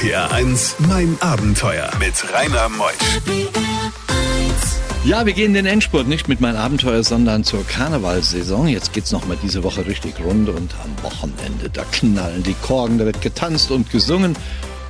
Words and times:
RPR 0.00 0.32
1, 0.32 0.76
mein 0.88 1.18
Abenteuer 1.20 1.90
mit 1.98 2.14
Rainer 2.32 2.70
Meusch. 2.70 3.20
Ja, 5.04 5.26
wir 5.26 5.34
gehen 5.34 5.52
den 5.52 5.66
Endspurt, 5.66 6.08
nicht 6.08 6.26
mit 6.26 6.40
meinem 6.40 6.56
Abenteuer, 6.56 7.04
sondern 7.04 7.44
zur 7.44 7.66
Karnevalsaison. 7.66 8.66
Jetzt 8.68 8.94
geht's 8.94 9.12
noch 9.12 9.26
mal 9.26 9.36
diese 9.42 9.62
Woche 9.62 9.84
richtig 9.84 10.14
rund 10.24 10.48
und 10.48 10.74
am 10.82 11.04
Wochenende, 11.04 11.68
da 11.70 11.84
knallen 11.92 12.42
die 12.42 12.54
Korken, 12.54 12.96
da 12.96 13.04
wird 13.04 13.20
getanzt 13.20 13.70
und 13.70 13.90
gesungen. 13.90 14.36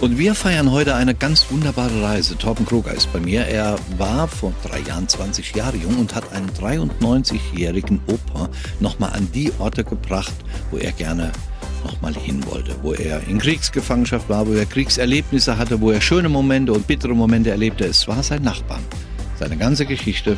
Und 0.00 0.16
wir 0.16 0.36
feiern 0.36 0.70
heute 0.70 0.94
eine 0.94 1.16
ganz 1.16 1.50
wunderbare 1.50 2.02
Reise. 2.02 2.38
Torben 2.38 2.64
Kroger 2.64 2.94
ist 2.94 3.12
bei 3.12 3.18
mir. 3.18 3.46
Er 3.46 3.74
war 3.98 4.28
vor 4.28 4.52
drei 4.62 4.78
Jahren 4.78 5.08
20 5.08 5.56
Jahre 5.56 5.76
jung 5.76 5.98
und 5.98 6.14
hat 6.14 6.32
einen 6.32 6.50
93-jährigen 6.50 8.00
Opa 8.06 8.48
nochmal 8.78 9.10
an 9.14 9.28
die 9.34 9.52
Orte 9.58 9.82
gebracht, 9.82 10.34
wo 10.70 10.76
er 10.76 10.92
gerne 10.92 11.32
nochmal 11.84 12.14
hin 12.14 12.44
wollte, 12.46 12.74
wo 12.82 12.92
er 12.92 13.26
in 13.28 13.38
Kriegsgefangenschaft 13.38 14.28
war, 14.28 14.46
wo 14.46 14.52
er 14.52 14.66
Kriegserlebnisse 14.66 15.56
hatte, 15.58 15.80
wo 15.80 15.90
er 15.90 16.00
schöne 16.00 16.28
Momente 16.28 16.72
und 16.72 16.86
bittere 16.86 17.14
Momente 17.14 17.50
erlebte. 17.50 17.84
Es 17.84 18.06
war 18.08 18.22
sein 18.22 18.42
Nachbarn. 18.42 18.84
Seine 19.38 19.56
ganze 19.56 19.86
Geschichte 19.86 20.36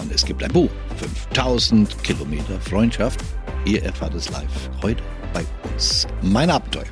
und 0.00 0.12
es 0.12 0.24
gibt 0.24 0.42
ein 0.42 0.52
Buch, 0.52 0.70
5000 0.96 2.02
Kilometer 2.02 2.60
Freundschaft. 2.60 3.20
Ihr 3.64 3.82
erfahrt 3.82 4.14
es 4.14 4.30
live 4.30 4.70
heute 4.82 5.02
bei 5.32 5.44
uns. 5.72 6.06
Mein 6.22 6.50
Abenteuer. 6.50 6.84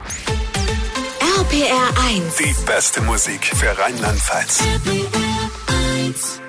RPR 1.39 1.91
1. 2.09 2.37
Die 2.37 2.55
beste 2.67 3.01
Musik 3.03 3.45
für 3.45 3.79
Rheinland-Pfalz. 3.79 4.61
RPR 4.61 6.07
1. 6.07 6.46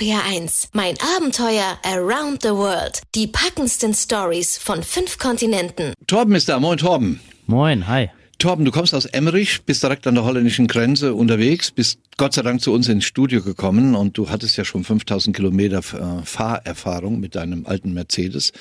Mein 0.00 0.94
Abenteuer 1.16 1.76
around 1.82 2.42
the 2.42 2.50
world. 2.50 3.02
Die 3.16 3.26
packendsten 3.26 3.94
Stories 3.94 4.56
von 4.56 4.84
fünf 4.84 5.18
Kontinenten. 5.18 5.92
Torben 6.06 6.36
ist 6.36 6.48
da. 6.48 6.60
Moin, 6.60 6.78
Torben. 6.78 7.20
Moin, 7.46 7.88
hi. 7.88 8.08
Torben, 8.38 8.64
du 8.64 8.70
kommst 8.70 8.94
aus 8.94 9.06
Emmerich, 9.06 9.62
bist 9.62 9.82
direkt 9.82 10.06
an 10.06 10.14
der 10.14 10.22
holländischen 10.22 10.68
Grenze 10.68 11.14
unterwegs, 11.14 11.72
bist 11.72 11.98
Gott 12.16 12.34
sei 12.34 12.42
Dank 12.42 12.60
zu 12.60 12.72
uns 12.72 12.86
ins 12.86 13.04
Studio 13.04 13.42
gekommen 13.42 13.96
und 13.96 14.16
du 14.16 14.30
hattest 14.30 14.56
ja 14.56 14.64
schon 14.64 14.84
5000 14.84 15.34
Kilometer 15.34 15.78
äh, 15.78 16.24
Fahrerfahrung 16.24 17.18
mit 17.18 17.34
deinem 17.34 17.66
alten 17.66 17.92
Mercedes. 17.92 18.52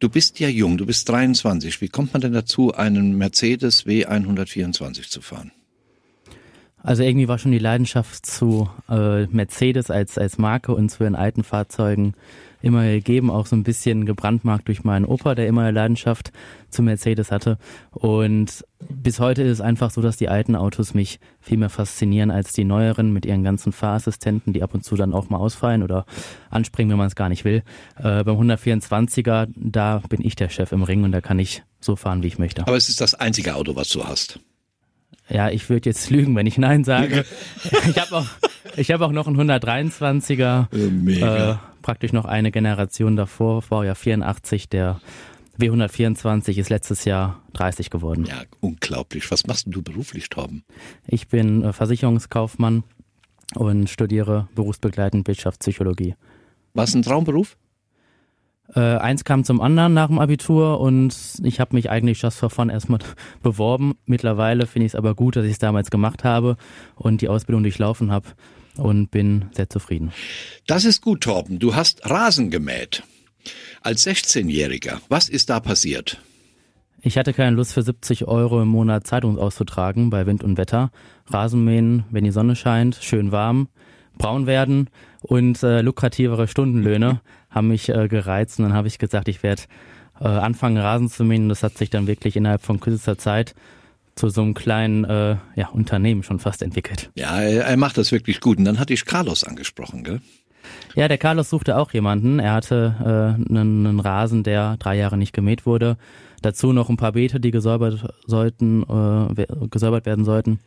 Du 0.00 0.10
bist 0.10 0.38
ja 0.40 0.48
jung, 0.48 0.76
du 0.76 0.84
bist 0.84 1.08
23. 1.08 1.80
Wie 1.80 1.88
kommt 1.88 2.12
man 2.12 2.20
denn 2.20 2.34
dazu, 2.34 2.74
einen 2.74 3.16
Mercedes 3.16 3.86
W124 3.86 5.08
zu 5.08 5.22
fahren? 5.22 5.52
Also 6.84 7.02
irgendwie 7.02 7.28
war 7.28 7.38
schon 7.38 7.52
die 7.52 7.58
Leidenschaft 7.58 8.26
zu 8.26 8.68
äh, 8.90 9.24
Mercedes 9.28 9.90
als, 9.90 10.18
als 10.18 10.36
Marke 10.36 10.74
und 10.74 10.90
zu 10.90 11.02
den 11.02 11.16
alten 11.16 11.42
Fahrzeugen 11.42 12.12
immer 12.60 12.84
gegeben, 12.84 13.30
auch 13.30 13.46
so 13.46 13.56
ein 13.56 13.62
bisschen 13.62 14.04
gebrandmarkt 14.04 14.68
durch 14.68 14.84
meinen 14.84 15.06
Opa, 15.06 15.34
der 15.34 15.46
immer 15.46 15.62
eine 15.62 15.70
Leidenschaft 15.70 16.30
zu 16.68 16.82
Mercedes 16.82 17.30
hatte. 17.30 17.56
Und 17.90 18.64
bis 18.86 19.18
heute 19.18 19.42
ist 19.42 19.50
es 19.50 19.60
einfach 19.62 19.90
so, 19.90 20.02
dass 20.02 20.18
die 20.18 20.28
alten 20.28 20.56
Autos 20.56 20.92
mich 20.92 21.20
viel 21.40 21.56
mehr 21.56 21.70
faszinieren 21.70 22.30
als 22.30 22.52
die 22.52 22.64
neueren 22.64 23.14
mit 23.14 23.24
ihren 23.24 23.44
ganzen 23.44 23.72
Fahrassistenten, 23.72 24.52
die 24.52 24.62
ab 24.62 24.74
und 24.74 24.84
zu 24.84 24.94
dann 24.94 25.14
auch 25.14 25.30
mal 25.30 25.38
ausfallen 25.38 25.82
oder 25.82 26.04
anspringen, 26.50 26.90
wenn 26.90 26.98
man 26.98 27.06
es 27.06 27.16
gar 27.16 27.30
nicht 27.30 27.46
will. 27.46 27.62
Äh, 27.96 28.24
beim 28.24 28.38
124er, 28.38 29.48
da 29.56 30.02
bin 30.06 30.22
ich 30.22 30.36
der 30.36 30.50
Chef 30.50 30.72
im 30.72 30.82
Ring 30.82 31.02
und 31.02 31.12
da 31.12 31.22
kann 31.22 31.38
ich 31.38 31.62
so 31.80 31.96
fahren, 31.96 32.22
wie 32.22 32.28
ich 32.28 32.38
möchte. 32.38 32.66
Aber 32.66 32.76
es 32.76 32.90
ist 32.90 33.00
das 33.00 33.14
einzige 33.14 33.54
Auto, 33.54 33.74
was 33.74 33.88
du 33.88 34.04
hast. 34.04 34.38
Ja, 35.28 35.50
ich 35.50 35.68
würde 35.68 35.88
jetzt 35.90 36.10
lügen, 36.10 36.34
wenn 36.36 36.46
ich 36.46 36.58
Nein 36.58 36.84
sage. 36.84 37.24
ich 37.88 37.98
habe 37.98 38.16
auch, 38.16 38.26
ich 38.76 38.90
hab 38.90 39.00
auch 39.00 39.12
noch 39.12 39.26
einen 39.26 39.40
123er. 39.40 40.66
Mega. 40.90 41.52
Äh, 41.52 41.56
praktisch 41.82 42.12
noch 42.12 42.24
eine 42.24 42.50
Generation 42.50 43.16
davor, 43.16 43.62
Baujahr 43.68 43.94
84, 43.94 44.68
der 44.68 45.00
W124 45.58 46.58
ist 46.58 46.70
letztes 46.70 47.04
Jahr 47.04 47.42
30 47.52 47.90
geworden. 47.90 48.24
Ja, 48.26 48.42
unglaublich. 48.60 49.30
Was 49.30 49.46
machst 49.46 49.66
du 49.68 49.82
beruflich, 49.82 50.28
Torben? 50.28 50.64
Ich 51.06 51.28
bin 51.28 51.62
äh, 51.62 51.72
Versicherungskaufmann 51.72 52.82
und 53.54 53.88
studiere 53.88 54.48
berufsbegleitend 54.54 55.28
Wirtschaftspsychologie. 55.28 56.16
Was 56.72 56.94
ein 56.94 57.02
Traumberuf? 57.02 57.56
Äh, 58.74 58.80
eins 58.80 59.24
kam 59.24 59.44
zum 59.44 59.60
anderen 59.60 59.94
nach 59.94 60.08
dem 60.08 60.18
Abitur 60.18 60.80
und 60.80 61.14
ich 61.42 61.60
habe 61.60 61.76
mich 61.76 61.90
eigentlich 61.90 62.22
just 62.22 62.38
for 62.38 62.50
fun 62.50 62.70
erstmal 62.70 63.00
beworben. 63.42 63.94
Mittlerweile 64.06 64.66
finde 64.66 64.86
ich 64.86 64.92
es 64.92 64.96
aber 64.96 65.14
gut, 65.14 65.36
dass 65.36 65.44
ich 65.44 65.52
es 65.52 65.58
damals 65.58 65.90
gemacht 65.90 66.24
habe 66.24 66.56
und 66.96 67.20
die 67.20 67.28
Ausbildung 67.28 67.62
durchlaufen 67.62 68.10
habe 68.10 68.28
und 68.76 69.10
bin 69.10 69.46
sehr 69.52 69.68
zufrieden. 69.68 70.12
Das 70.66 70.84
ist 70.84 71.02
gut, 71.02 71.22
Torben. 71.22 71.58
Du 71.58 71.74
hast 71.74 72.08
Rasen 72.08 72.50
gemäht. 72.50 73.02
Als 73.82 74.06
16-Jähriger. 74.06 75.00
Was 75.08 75.28
ist 75.28 75.50
da 75.50 75.60
passiert? 75.60 76.20
Ich 77.02 77.18
hatte 77.18 77.34
keine 77.34 77.54
Lust 77.54 77.74
für 77.74 77.82
70 77.82 78.26
Euro 78.26 78.62
im 78.62 78.68
Monat 78.68 79.06
Zeitung 79.06 79.38
auszutragen 79.38 80.08
bei 80.08 80.24
Wind 80.24 80.42
und 80.42 80.56
Wetter. 80.56 80.90
Rasenmähen, 81.26 82.04
wenn 82.10 82.24
die 82.24 82.30
Sonne 82.30 82.56
scheint, 82.56 82.96
schön 83.02 83.30
warm, 83.30 83.68
braun 84.16 84.46
werden 84.46 84.88
und 85.20 85.62
äh, 85.62 85.82
lukrativere 85.82 86.48
Stundenlöhne 86.48 87.20
haben 87.54 87.68
mich 87.68 87.88
äh, 87.88 88.08
gereizt. 88.08 88.58
Und 88.58 88.64
dann 88.64 88.74
habe 88.74 88.88
ich 88.88 88.98
gesagt, 88.98 89.28
ich 89.28 89.42
werde 89.42 89.62
äh, 90.20 90.24
anfangen, 90.24 90.78
Rasen 90.78 91.08
zu 91.08 91.24
mähen. 91.24 91.44
Und 91.44 91.48
das 91.50 91.62
hat 91.62 91.78
sich 91.78 91.90
dann 91.90 92.06
wirklich 92.06 92.36
innerhalb 92.36 92.62
von 92.62 92.80
kürzester 92.80 93.16
Zeit 93.16 93.54
zu 94.14 94.28
so 94.28 94.42
einem 94.42 94.54
kleinen 94.54 95.04
äh, 95.04 95.36
ja, 95.56 95.68
Unternehmen 95.72 96.22
schon 96.22 96.38
fast 96.38 96.62
entwickelt. 96.62 97.10
Ja, 97.14 97.40
er, 97.40 97.76
macht 97.76 97.98
das 97.98 98.12
wirklich 98.12 98.40
gut. 98.40 98.58
Und 98.58 98.64
dann 98.64 98.78
hatte 98.78 98.94
ich 98.94 99.04
Carlos 99.04 99.44
angesprochen, 99.44 100.04
gell? 100.04 100.20
Ja, 100.94 101.08
der 101.08 101.18
Carlos 101.18 101.50
suchte 101.50 101.76
auch 101.76 101.92
jemanden. 101.92 102.38
Er 102.38 102.52
hatte 102.52 102.94
äh, 103.00 103.50
einen, 103.50 103.86
einen 103.86 104.00
Rasen, 104.00 104.44
der 104.44 104.76
drei 104.78 104.96
Jahre 104.96 105.18
nicht 105.18 105.32
gemäht 105.32 105.66
wurde. 105.66 105.96
Dazu 106.42 106.72
noch 106.72 106.88
ein 106.88 106.96
paar 106.96 107.12
Beete, 107.12 107.40
die 107.40 107.50
gesäubert 107.50 108.06
sollten, 108.26 108.82
äh, 108.82 109.46
gesäubert 109.68 110.06
werden 110.06 110.24
sollten. 110.24 110.60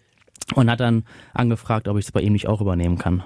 Und 0.54 0.70
hat 0.70 0.80
dann 0.80 1.04
angefragt, 1.34 1.88
ob 1.88 1.98
ich 1.98 2.06
es 2.06 2.12
bei 2.12 2.22
ihm 2.22 2.34
nicht 2.34 2.48
auch 2.48 2.62
übernehmen 2.62 2.98
kann. 2.98 3.24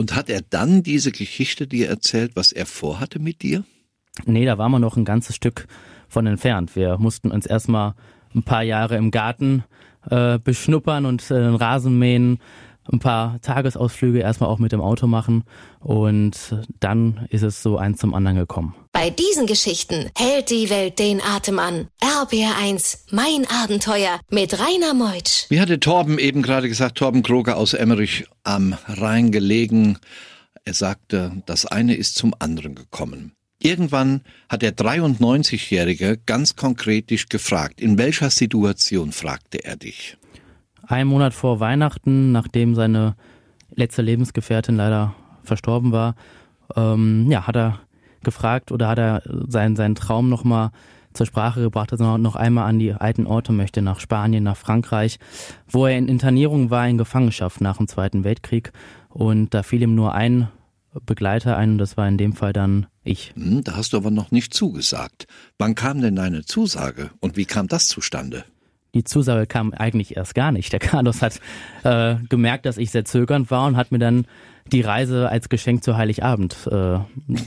Und 0.00 0.16
hat 0.16 0.30
er 0.30 0.40
dann 0.40 0.82
diese 0.82 1.12
Geschichte 1.12 1.66
dir 1.66 1.90
erzählt, 1.90 2.32
was 2.34 2.52
er 2.52 2.64
vorhatte 2.64 3.18
mit 3.18 3.42
dir? 3.42 3.64
Nee, 4.24 4.46
da 4.46 4.56
waren 4.56 4.72
wir 4.72 4.78
noch 4.78 4.96
ein 4.96 5.04
ganzes 5.04 5.36
Stück 5.36 5.66
von 6.08 6.26
entfernt. 6.26 6.74
Wir 6.74 6.96
mussten 6.96 7.30
uns 7.30 7.44
erstmal 7.44 7.92
ein 8.34 8.42
paar 8.42 8.62
Jahre 8.62 8.96
im 8.96 9.10
Garten 9.10 9.62
äh, 10.08 10.38
beschnuppern 10.38 11.04
und 11.04 11.30
äh, 11.30 11.34
Rasen 11.34 11.98
mähen, 11.98 12.38
ein 12.90 12.98
paar 12.98 13.42
Tagesausflüge 13.42 14.20
erstmal 14.20 14.48
auch 14.48 14.58
mit 14.58 14.72
dem 14.72 14.80
Auto 14.80 15.06
machen 15.06 15.44
und 15.80 16.56
dann 16.80 17.26
ist 17.28 17.42
es 17.42 17.62
so 17.62 17.76
eins 17.76 17.98
zum 17.98 18.14
anderen 18.14 18.38
gekommen. 18.38 18.74
Bei 19.00 19.08
diesen 19.08 19.46
Geschichten 19.46 20.10
hält 20.14 20.50
die 20.50 20.68
Welt 20.68 20.98
den 20.98 21.22
Atem 21.22 21.58
an. 21.58 21.88
RBR1, 22.02 22.98
mein 23.10 23.46
Abenteuer 23.48 24.20
mit 24.28 24.52
Rainer 24.52 24.92
Meutsch. 24.92 25.46
Wie 25.48 25.58
hatte 25.58 25.80
Torben 25.80 26.18
eben 26.18 26.42
gerade 26.42 26.68
gesagt, 26.68 26.98
Torben 26.98 27.22
Kroger 27.22 27.56
aus 27.56 27.72
Emmerich 27.72 28.26
am 28.44 28.76
Rhein 28.86 29.32
gelegen. 29.32 29.96
Er 30.64 30.74
sagte, 30.74 31.32
das 31.46 31.64
eine 31.64 31.94
ist 31.94 32.16
zum 32.16 32.34
anderen 32.40 32.74
gekommen. 32.74 33.32
Irgendwann 33.58 34.20
hat 34.50 34.60
der 34.60 34.76
93-Jährige 34.76 36.18
ganz 36.26 36.54
konkret 36.56 37.08
dich 37.08 37.30
gefragt. 37.30 37.80
In 37.80 37.96
welcher 37.96 38.28
Situation 38.28 39.12
fragte 39.12 39.64
er 39.64 39.76
dich? 39.76 40.18
Ein 40.86 41.06
Monat 41.06 41.32
vor 41.32 41.58
Weihnachten, 41.58 42.32
nachdem 42.32 42.74
seine 42.74 43.16
letzte 43.74 44.02
Lebensgefährtin 44.02 44.76
leider 44.76 45.14
verstorben 45.42 45.90
war, 45.90 46.16
ähm, 46.76 47.30
ja, 47.30 47.46
hat 47.46 47.56
er 47.56 47.80
gefragt 48.22 48.72
oder 48.72 48.88
hat 48.88 48.98
er 48.98 49.22
seinen, 49.48 49.76
seinen 49.76 49.94
Traum 49.94 50.28
nochmal 50.28 50.70
zur 51.12 51.26
Sprache 51.26 51.60
gebracht, 51.60 51.92
dass 51.92 52.00
er 52.00 52.18
noch 52.18 52.36
einmal 52.36 52.68
an 52.68 52.78
die 52.78 52.92
alten 52.92 53.26
Orte 53.26 53.52
möchte, 53.52 53.82
nach 53.82 54.00
Spanien, 54.00 54.44
nach 54.44 54.56
Frankreich, 54.56 55.18
wo 55.68 55.86
er 55.86 55.98
in 55.98 56.08
Internierung 56.08 56.70
war, 56.70 56.86
in 56.88 56.98
Gefangenschaft 56.98 57.60
nach 57.60 57.78
dem 57.78 57.88
Zweiten 57.88 58.24
Weltkrieg. 58.24 58.72
Und 59.08 59.52
da 59.54 59.62
fiel 59.62 59.82
ihm 59.82 59.94
nur 59.94 60.14
ein 60.14 60.48
Begleiter 61.06 61.56
ein 61.56 61.72
und 61.72 61.78
das 61.78 61.96
war 61.96 62.08
in 62.08 62.18
dem 62.18 62.32
Fall 62.32 62.52
dann 62.52 62.86
ich. 63.04 63.32
Hm, 63.34 63.62
da 63.64 63.76
hast 63.76 63.92
du 63.92 63.96
aber 63.96 64.10
noch 64.10 64.30
nicht 64.30 64.54
zugesagt. 64.54 65.26
Wann 65.58 65.74
kam 65.74 66.00
denn 66.00 66.16
deine 66.16 66.44
Zusage 66.44 67.10
und 67.20 67.36
wie 67.36 67.44
kam 67.44 67.68
das 67.68 67.86
zustande? 67.86 68.44
Die 68.94 69.04
Zusage 69.04 69.46
kam 69.46 69.72
eigentlich 69.72 70.16
erst 70.16 70.34
gar 70.34 70.52
nicht. 70.52 70.72
Der 70.72 70.80
Carlos 70.80 71.22
hat 71.22 71.40
äh, 71.84 72.16
gemerkt, 72.28 72.66
dass 72.66 72.78
ich 72.78 72.90
sehr 72.90 73.04
zögernd 73.04 73.50
war 73.50 73.66
und 73.66 73.76
hat 73.76 73.92
mir 73.92 73.98
dann 73.98 74.26
die 74.72 74.80
Reise 74.82 75.28
als 75.28 75.48
Geschenk 75.48 75.82
zu 75.82 75.96
Heiligabend 75.96 76.68
äh, 76.70 76.98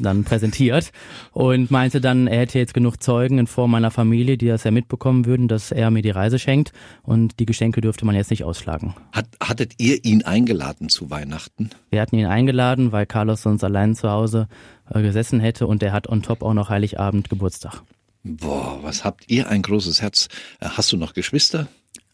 dann 0.01 0.23
präsentiert 0.23 0.91
und 1.31 1.71
meinte 1.71 2.01
dann, 2.01 2.27
er 2.27 2.41
hätte 2.41 2.59
jetzt 2.59 2.73
genug 2.73 3.01
Zeugen 3.01 3.39
in 3.39 3.47
Form 3.47 3.71
meiner 3.71 3.91
Familie, 3.91 4.37
die 4.37 4.47
das 4.47 4.63
ja 4.63 4.71
mitbekommen 4.71 5.25
würden, 5.25 5.47
dass 5.47 5.71
er 5.71 5.91
mir 5.91 6.01
die 6.01 6.09
Reise 6.09 6.39
schenkt 6.39 6.73
und 7.03 7.39
die 7.39 7.45
Geschenke 7.45 7.81
dürfte 7.81 8.05
man 8.05 8.15
jetzt 8.15 8.31
nicht 8.31 8.43
ausschlagen. 8.43 8.95
Hat, 9.11 9.27
hattet 9.41 9.73
ihr 9.77 10.03
ihn 10.03 10.23
eingeladen 10.23 10.89
zu 10.89 11.09
Weihnachten? 11.09 11.69
Wir 11.89 12.01
hatten 12.01 12.17
ihn 12.17 12.25
eingeladen, 12.25 12.91
weil 12.91 13.05
Carlos 13.05 13.41
sonst 13.41 13.63
allein 13.63 13.95
zu 13.95 14.09
Hause 14.09 14.47
äh, 14.89 15.01
gesessen 15.01 15.39
hätte 15.39 15.67
und 15.67 15.81
er 15.83 15.93
hat 15.93 16.09
on 16.09 16.21
top 16.21 16.43
auch 16.43 16.53
noch 16.53 16.69
Heiligabend 16.69 17.29
Geburtstag. 17.29 17.83
Boah, 18.23 18.79
was 18.81 19.03
habt 19.03 19.29
ihr 19.29 19.49
ein 19.49 19.61
großes 19.61 20.01
Herz. 20.01 20.29
Äh, 20.59 20.69
hast 20.69 20.91
du 20.91 20.97
noch 20.97 21.13
Geschwister? 21.13 21.67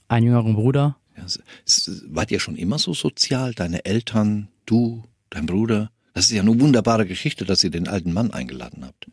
Einen 0.07 0.27
jüngeren 0.27 0.55
Bruder. 0.55 0.97
Ja, 1.15 1.25
wart 2.07 2.31
ihr 2.31 2.39
schon 2.39 2.55
immer 2.55 2.79
so 2.79 2.93
sozial? 2.93 3.53
Deine 3.53 3.85
Eltern, 3.85 4.47
du, 4.65 5.03
dein 5.29 5.45
Bruder? 5.45 5.91
Das 6.13 6.25
ist 6.25 6.31
ja 6.31 6.41
eine 6.41 6.59
wunderbare 6.59 7.05
Geschichte, 7.05 7.45
dass 7.45 7.63
ihr 7.63 7.69
den 7.69 7.87
alten 7.87 8.11
Mann 8.11 8.31
eingeladen 8.31 8.85
habt. 8.85 9.07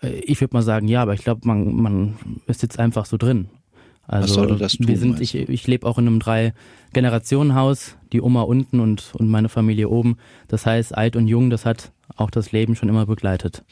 Äh, 0.00 0.20
ich 0.20 0.40
würde 0.40 0.54
mal 0.54 0.62
sagen, 0.62 0.86
ja, 0.86 1.02
aber 1.02 1.14
ich 1.14 1.22
glaube, 1.22 1.46
man, 1.46 1.74
man 1.74 2.18
ist 2.46 2.62
jetzt 2.62 2.78
einfach 2.78 3.06
so 3.06 3.16
drin. 3.16 3.48
Also 4.06 4.46
tun, 4.46 4.58
wir 4.58 4.98
sind, 4.98 5.20
ich, 5.20 5.34
ich 5.34 5.66
lebe 5.66 5.86
auch 5.86 5.98
in 5.98 6.06
einem 6.06 6.18
drei 6.18 6.54
Generationen 6.94 7.54
Haus, 7.54 7.96
die 8.12 8.22
Oma 8.22 8.40
unten 8.40 8.80
und, 8.80 9.14
und 9.14 9.28
meine 9.28 9.50
Familie 9.50 9.90
oben. 9.90 10.16
Das 10.46 10.64
heißt, 10.64 10.96
alt 10.96 11.14
und 11.14 11.28
jung, 11.28 11.50
das 11.50 11.66
hat 11.66 11.92
auch 12.16 12.30
das 12.30 12.52
Leben 12.52 12.76
schon 12.76 12.88
immer 12.88 13.06
begleitet. 13.06 13.62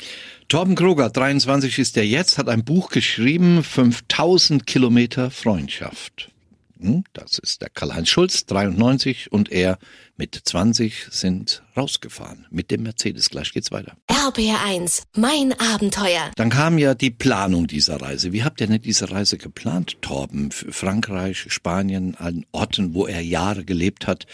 Torben 0.48 0.74
Kroger, 0.74 1.10
23 1.10 1.78
ist 1.78 1.96
er 1.96 2.06
jetzt, 2.06 2.38
hat 2.38 2.48
ein 2.48 2.64
Buch 2.64 2.90
geschrieben, 2.90 3.62
5000 3.62 4.66
Kilometer 4.66 5.30
Freundschaft. 5.30 6.30
Hm, 6.78 7.04
das 7.14 7.38
ist 7.38 7.62
der 7.62 7.70
Karl-Heinz 7.70 8.08
Schulz, 8.08 8.44
93, 8.46 9.32
und 9.32 9.50
er 9.50 9.78
mit 10.16 10.34
20 10.34 11.08
sind 11.10 11.62
rausgefahren 11.76 12.46
mit 12.50 12.70
dem 12.70 12.82
Mercedes. 12.82 13.30
Gleich 13.30 13.52
geht's 13.52 13.70
weiter. 13.70 13.96
RBR1, 14.08 15.02
mein 15.14 15.52
Abenteuer. 15.58 16.30
Dann 16.36 16.50
kam 16.50 16.78
ja 16.78 16.94
die 16.94 17.10
Planung 17.10 17.66
dieser 17.66 18.00
Reise. 18.00 18.32
Wie 18.32 18.44
habt 18.44 18.60
ihr 18.60 18.66
denn 18.66 18.80
diese 18.80 19.10
Reise 19.10 19.38
geplant, 19.38 20.00
Torben? 20.00 20.50
Frankreich, 20.50 21.46
Spanien, 21.48 22.14
an 22.14 22.44
Orten, 22.52 22.94
wo 22.94 23.06
er 23.06 23.20
Jahre 23.20 23.64
gelebt 23.64 24.06
hat. 24.06 24.26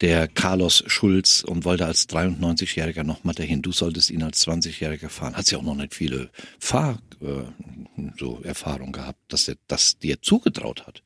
Der 0.00 0.28
Carlos 0.28 0.84
Schulz 0.86 1.44
und 1.46 1.64
wollte 1.64 1.86
als 1.86 2.08
93-Jähriger 2.08 3.02
nochmal 3.04 3.34
dahin. 3.34 3.62
Du 3.62 3.72
solltest 3.72 4.10
ihn 4.10 4.22
als 4.22 4.46
20-Jähriger 4.46 5.08
fahren. 5.08 5.34
Hat 5.34 5.50
ja 5.50 5.58
auch 5.58 5.62
noch 5.62 5.74
nicht 5.74 5.94
viele 5.94 6.30
Fahr, 6.58 6.98
äh, 7.20 7.44
so 8.18 8.40
Erfahrung 8.42 8.92
gehabt, 8.92 9.20
dass 9.28 9.48
er 9.48 9.56
das 9.66 9.98
dir 9.98 10.20
zugetraut 10.20 10.86
hat. 10.86 11.02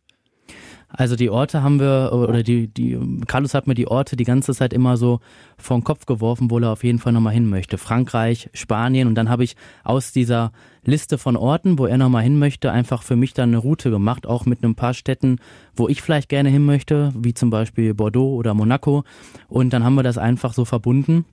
Also 0.93 1.15
die 1.15 1.31
Orte 1.31 1.63
haben 1.63 1.79
wir, 1.79 2.11
oder 2.13 2.43
die, 2.43 2.67
die, 2.67 2.99
Carlos 3.27 3.55
hat 3.55 3.67
mir 3.67 3.75
die 3.75 3.87
Orte 3.87 4.17
die 4.17 4.25
ganze 4.25 4.53
Zeit 4.55 4.73
immer 4.73 4.97
so 4.97 5.21
vor 5.57 5.79
den 5.79 5.85
Kopf 5.85 6.05
geworfen, 6.07 6.51
wo 6.51 6.59
er 6.59 6.71
auf 6.71 6.83
jeden 6.83 6.99
Fall 6.99 7.13
nochmal 7.13 7.33
hin 7.33 7.49
möchte. 7.49 7.79
Frankreich, 7.79 8.51
Spanien 8.55 9.07
und 9.07 9.15
dann 9.15 9.29
habe 9.29 9.45
ich 9.45 9.57
aus 9.85 10.13
dieser 10.13 10.53
Liste 10.85 11.19
von 11.19 11.37
Orten, 11.37 11.79
wo 11.79 11.87
er 11.87 11.99
nochmal 11.99 12.23
hin 12.23 12.39
möchte, 12.39 12.73
einfach 12.73 13.03
für 13.03 13.17
mich 13.17 13.35
dann 13.35 13.51
eine 13.51 13.59
Route 13.59 13.91
gemacht, 13.91 14.27
auch 14.27 14.47
mit 14.47 14.65
ein 14.65 14.75
paar 14.75 14.95
Städten, 14.95 15.39
wo 15.77 15.89
ich 15.89 16.03
vielleicht 16.03 16.29
gerne 16.29 16.49
hin 16.49 16.65
möchte, 16.65 17.13
wie 17.17 17.35
zum 17.35 17.51
Beispiel 17.51 17.95
Bordeaux 17.95 18.35
oder 18.35 18.55
Monaco. 18.55 19.05
Und 19.49 19.73
dann 19.73 19.85
haben 19.85 19.95
wir 19.95 20.03
das 20.03 20.19
einfach 20.19 20.55
so 20.55 20.65
verbunden. 20.65 21.25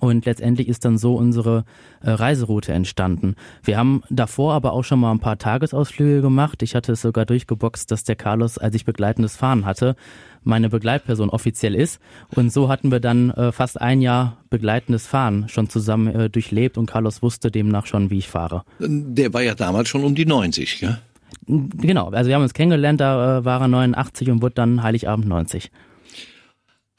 Und 0.00 0.24
letztendlich 0.24 0.68
ist 0.68 0.84
dann 0.84 0.98
so 0.98 1.14
unsere 1.16 1.64
äh, 2.00 2.10
Reiseroute 2.10 2.72
entstanden. 2.72 3.34
Wir 3.62 3.76
haben 3.76 4.02
davor 4.10 4.54
aber 4.54 4.72
auch 4.72 4.84
schon 4.84 5.00
mal 5.00 5.12
ein 5.12 5.20
paar 5.20 5.38
Tagesausflüge 5.38 6.22
gemacht. 6.22 6.62
Ich 6.62 6.74
hatte 6.74 6.92
es 6.92 7.02
sogar 7.02 7.26
durchgeboxt, 7.26 7.90
dass 7.90 8.04
der 8.04 8.16
Carlos, 8.16 8.58
als 8.58 8.74
ich 8.74 8.84
begleitendes 8.84 9.36
Fahren 9.36 9.64
hatte, 9.64 9.96
meine 10.44 10.68
Begleitperson 10.68 11.30
offiziell 11.30 11.74
ist. 11.74 12.00
Und 12.34 12.52
so 12.52 12.68
hatten 12.68 12.90
wir 12.90 13.00
dann 13.00 13.30
äh, 13.30 13.52
fast 13.52 13.80
ein 13.80 14.00
Jahr 14.00 14.38
begleitendes 14.50 15.06
Fahren 15.06 15.48
schon 15.48 15.68
zusammen 15.68 16.08
äh, 16.08 16.30
durchlebt 16.30 16.78
und 16.78 16.86
Carlos 16.86 17.22
wusste 17.22 17.50
demnach 17.50 17.86
schon, 17.86 18.10
wie 18.10 18.18
ich 18.18 18.28
fahre. 18.28 18.64
Der 18.80 19.32
war 19.32 19.42
ja 19.42 19.54
damals 19.54 19.88
schon 19.88 20.04
um 20.04 20.14
die 20.14 20.26
90, 20.26 20.80
ja? 20.80 20.98
Genau, 21.46 22.10
also 22.10 22.28
wir 22.28 22.34
haben 22.34 22.42
uns 22.42 22.54
kennengelernt, 22.54 23.00
da 23.00 23.38
äh, 23.38 23.44
war 23.44 23.60
er 23.60 23.68
89 23.68 24.30
und 24.30 24.42
wurde 24.42 24.54
dann 24.54 24.82
Heiligabend 24.82 25.26
90. 25.26 25.70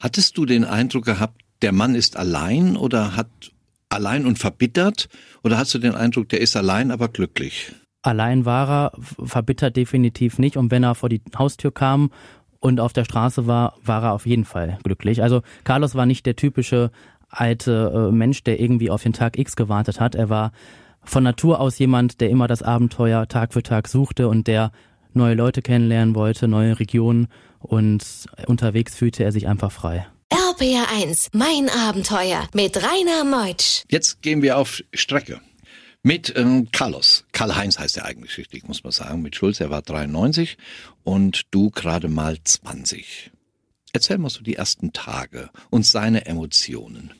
Hattest 0.00 0.36
du 0.36 0.44
den 0.44 0.64
Eindruck 0.64 1.04
gehabt, 1.04 1.43
der 1.64 1.72
Mann 1.72 1.94
ist 1.94 2.18
allein 2.18 2.76
oder 2.76 3.16
hat 3.16 3.30
allein 3.88 4.26
und 4.26 4.38
verbittert? 4.38 5.08
Oder 5.42 5.56
hast 5.56 5.72
du 5.72 5.78
den 5.78 5.94
Eindruck, 5.94 6.28
der 6.28 6.42
ist 6.42 6.56
allein, 6.56 6.90
aber 6.90 7.08
glücklich? 7.08 7.72
Allein 8.02 8.44
war 8.44 8.68
er, 8.68 8.92
verbittert 9.24 9.74
definitiv 9.74 10.38
nicht. 10.38 10.58
Und 10.58 10.70
wenn 10.70 10.82
er 10.82 10.94
vor 10.94 11.08
die 11.08 11.22
Haustür 11.38 11.72
kam 11.72 12.10
und 12.60 12.80
auf 12.80 12.92
der 12.92 13.06
Straße 13.06 13.46
war, 13.46 13.78
war 13.82 14.02
er 14.02 14.12
auf 14.12 14.26
jeden 14.26 14.44
Fall 14.44 14.78
glücklich. 14.84 15.22
Also 15.22 15.40
Carlos 15.64 15.94
war 15.94 16.04
nicht 16.04 16.26
der 16.26 16.36
typische 16.36 16.90
alte 17.30 18.10
äh, 18.10 18.12
Mensch, 18.12 18.44
der 18.44 18.60
irgendwie 18.60 18.90
auf 18.90 19.02
den 19.02 19.14
Tag 19.14 19.38
X 19.38 19.56
gewartet 19.56 20.00
hat. 20.00 20.14
Er 20.14 20.28
war 20.28 20.52
von 21.02 21.24
Natur 21.24 21.60
aus 21.60 21.78
jemand, 21.78 22.20
der 22.20 22.28
immer 22.28 22.46
das 22.46 22.62
Abenteuer 22.62 23.26
Tag 23.26 23.54
für 23.54 23.62
Tag 23.62 23.88
suchte 23.88 24.28
und 24.28 24.48
der 24.48 24.70
neue 25.14 25.34
Leute 25.34 25.62
kennenlernen 25.62 26.14
wollte, 26.14 26.46
neue 26.46 26.78
Regionen 26.78 27.28
und 27.60 28.26
unterwegs 28.46 28.94
fühlte 28.94 29.24
er 29.24 29.32
sich 29.32 29.48
einfach 29.48 29.72
frei. 29.72 30.06
RPR1, 30.54 31.30
mein 31.32 31.68
Abenteuer 31.68 32.48
mit 32.54 32.76
Rainer 32.76 33.24
Meutsch. 33.24 33.82
Jetzt 33.90 34.22
gehen 34.22 34.42
wir 34.42 34.56
auf 34.56 34.82
Strecke. 34.92 35.40
Mit 36.02 36.32
ähm, 36.36 36.68
Carlos. 36.70 37.24
Karl-Heinz 37.32 37.78
heißt 37.78 37.96
er 37.96 38.04
eigentlich 38.04 38.38
richtig, 38.38 38.68
muss 38.68 38.84
man 38.84 38.92
sagen. 38.92 39.22
Mit 39.22 39.34
Schulz, 39.34 39.60
er 39.60 39.70
war 39.70 39.82
93 39.82 40.56
und 41.02 41.42
du 41.50 41.70
gerade 41.70 42.08
mal 42.08 42.38
20. 42.42 43.32
Erzähl 43.92 44.18
mal 44.18 44.30
so 44.30 44.42
die 44.42 44.54
ersten 44.54 44.92
Tage 44.92 45.50
und 45.70 45.86
seine 45.86 46.26
Emotionen. 46.26 47.12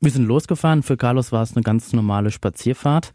Wir 0.00 0.12
sind 0.12 0.26
losgefahren. 0.26 0.84
Für 0.84 0.96
Carlos 0.96 1.32
war 1.32 1.42
es 1.42 1.56
eine 1.56 1.62
ganz 1.62 1.92
normale 1.92 2.30
Spazierfahrt. 2.30 3.12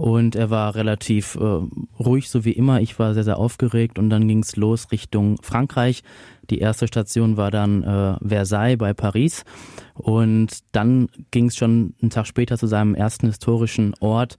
Und 0.00 0.34
er 0.34 0.48
war 0.48 0.76
relativ 0.76 1.34
äh, 1.34 1.60
ruhig, 2.02 2.30
so 2.30 2.46
wie 2.46 2.52
immer. 2.52 2.80
Ich 2.80 2.98
war 2.98 3.12
sehr, 3.12 3.22
sehr 3.22 3.36
aufgeregt 3.36 3.98
und 3.98 4.08
dann 4.08 4.28
ging 4.28 4.38
es 4.38 4.56
los 4.56 4.90
Richtung 4.92 5.36
Frankreich. 5.42 6.02
Die 6.48 6.58
erste 6.58 6.86
Station 6.86 7.36
war 7.36 7.50
dann 7.50 7.82
äh, 7.82 8.16
Versailles 8.26 8.78
bei 8.78 8.94
Paris. 8.94 9.44
Und 9.92 10.60
dann 10.72 11.08
ging 11.30 11.48
es 11.48 11.56
schon 11.56 11.92
einen 12.00 12.08
Tag 12.08 12.26
später 12.26 12.56
zu 12.56 12.66
seinem 12.66 12.94
ersten 12.94 13.26
historischen 13.26 13.92
Ort 14.00 14.38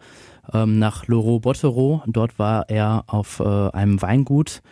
ähm, 0.52 0.80
nach 0.80 1.06
Loro-Bottereau. 1.06 2.02
Dort 2.08 2.40
war 2.40 2.68
er 2.68 3.04
auf 3.06 3.40
äh, 3.40 3.44
einem 3.44 4.02
Weingut. 4.02 4.63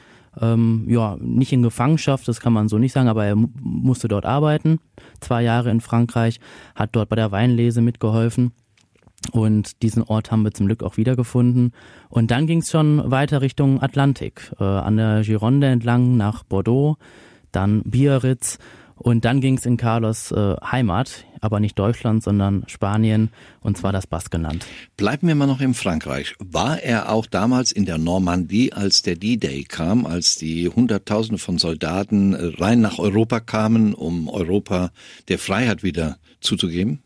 Ähm, 0.42 0.86
ja, 0.88 1.18
nicht 1.20 1.54
in 1.54 1.62
Gefangenschaft, 1.62 2.28
das 2.28 2.40
kann 2.40 2.54
man 2.54 2.68
so 2.68 2.80
nicht 2.80 2.94
sagen, 2.94 3.10
aber 3.10 3.26
er 3.26 3.36
musste 3.36 4.08
dort 4.08 4.26
arbeiten. 4.26 4.80
Zwei 5.20 5.44
Jahre 5.44 5.70
in 5.70 5.82
Frankreich, 5.82 6.40
hat 6.74 6.96
dort 6.96 7.10
bei 7.10 7.16
der 7.16 7.32
Weinlese 7.32 7.82
mitgeholfen. 7.82 8.54
Und 9.31 9.81
diesen 9.83 10.04
Ort 10.04 10.31
haben 10.31 10.44
wir 10.44 10.54
zum 10.54 10.68
Glück 10.68 10.83
auch 10.83 10.98
wiedergefunden. 10.98 11.74
Und 12.10 12.31
dann 12.31 12.48
ging 12.48 12.60
es 12.60 12.71
schon 12.71 13.12
weiter 13.12 13.42
Richtung 13.42 13.81
Atlantik, 13.81 14.51
äh, 14.60 14.63
an 14.63 14.98
der 14.98 15.21
Gironde 15.24 15.68
entlang 15.68 16.18
nach 16.18 16.44
Bordeaux, 16.44 16.98
dann 17.51 17.81
Biarritz 17.83 18.57
und 19.00 19.24
dann 19.24 19.39
ging 19.39 19.57
es 19.57 19.66
in 19.66 19.77
Carlos 19.77 20.31
äh, 20.31 20.56
Heimat, 20.62 21.25
aber 21.39 21.62
nicht 21.62 21.80
Deutschland, 21.80 22.21
sondern 22.21 22.63
Spanien 22.68 23.30
und 23.62 23.77
zwar 23.77 23.94
das 23.94 24.06
Baskenland. 24.07 24.66
Bleiben 24.98 25.27
wir 25.27 25.36
mal 25.36 25.48
noch 25.48 25.62
in 25.62 25.74
Frankreich. 25.74 26.36
War 26.39 26.81
er 26.83 27.10
auch 27.10 27.25
damals 27.25 27.71
in 27.71 27.86
der 27.86 27.98
Normandie, 27.98 28.74
als 28.74 29.01
der 29.01 29.16
D-Day 29.16 29.63
kam, 29.63 30.06
als 30.06 30.36
die 30.36 30.68
Hunderttausende 30.68 31.39
von 31.39 31.57
Soldaten 31.57 32.33
äh, 32.33 32.51
rein 32.57 32.81
nach 32.81 33.00
Europa 33.00 33.39
kamen, 33.39 33.94
um 33.94 34.27
Europa 34.27 34.92
der 35.30 35.39
Freiheit 35.39 35.81
wieder 35.81 36.18
zuzugeben? 36.42 37.00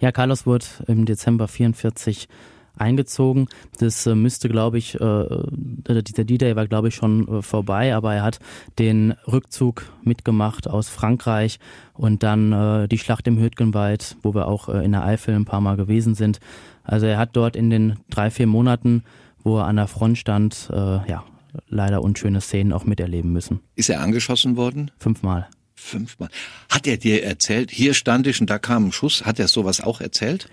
Ja, 0.00 0.12
Carlos 0.12 0.46
wurde 0.46 0.66
im 0.86 1.06
Dezember 1.06 1.48
44 1.48 2.28
eingezogen. 2.76 3.48
Das 3.78 4.06
äh, 4.06 4.14
müsste, 4.14 4.48
glaube 4.48 4.78
ich, 4.78 4.94
äh, 4.94 5.26
dieser 5.50 6.24
D-Day 6.24 6.56
war, 6.56 6.66
glaube 6.66 6.88
ich, 6.88 6.94
schon 6.94 7.26
äh, 7.28 7.42
vorbei, 7.42 7.94
aber 7.94 8.14
er 8.14 8.22
hat 8.22 8.38
den 8.78 9.14
Rückzug 9.26 9.92
mitgemacht 10.02 10.68
aus 10.68 10.88
Frankreich 10.88 11.58
und 11.94 12.22
dann 12.22 12.52
äh, 12.52 12.88
die 12.88 12.98
Schlacht 12.98 13.26
im 13.26 13.38
Hürtgenwald, 13.38 14.16
wo 14.22 14.34
wir 14.34 14.46
auch 14.46 14.68
äh, 14.68 14.84
in 14.84 14.92
der 14.92 15.04
Eifel 15.04 15.34
ein 15.34 15.44
paar 15.44 15.60
Mal 15.60 15.76
gewesen 15.76 16.14
sind. 16.14 16.38
Also 16.84 17.06
er 17.06 17.18
hat 17.18 17.30
dort 17.34 17.56
in 17.56 17.70
den 17.70 17.96
drei, 18.08 18.30
vier 18.30 18.46
Monaten, 18.46 19.02
wo 19.42 19.58
er 19.58 19.66
an 19.66 19.76
der 19.76 19.88
Front 19.88 20.18
stand, 20.18 20.70
äh, 20.72 20.76
ja, 20.76 21.24
leider 21.68 22.02
unschöne 22.02 22.40
Szenen 22.40 22.72
auch 22.72 22.84
miterleben 22.84 23.32
müssen. 23.32 23.60
Ist 23.74 23.90
er 23.90 24.00
angeschossen 24.00 24.56
worden? 24.56 24.90
Fünfmal. 24.98 25.48
Fünfmal. 25.78 26.28
Hat 26.68 26.86
er 26.86 26.96
dir 26.96 27.24
erzählt, 27.24 27.70
hier 27.70 27.94
stand 27.94 28.26
ich 28.26 28.40
und 28.40 28.50
da 28.50 28.58
kam 28.58 28.86
ein 28.86 28.92
Schuss? 28.92 29.24
Hat 29.24 29.38
er 29.38 29.48
sowas 29.48 29.80
auch 29.80 30.00
erzählt? 30.00 30.48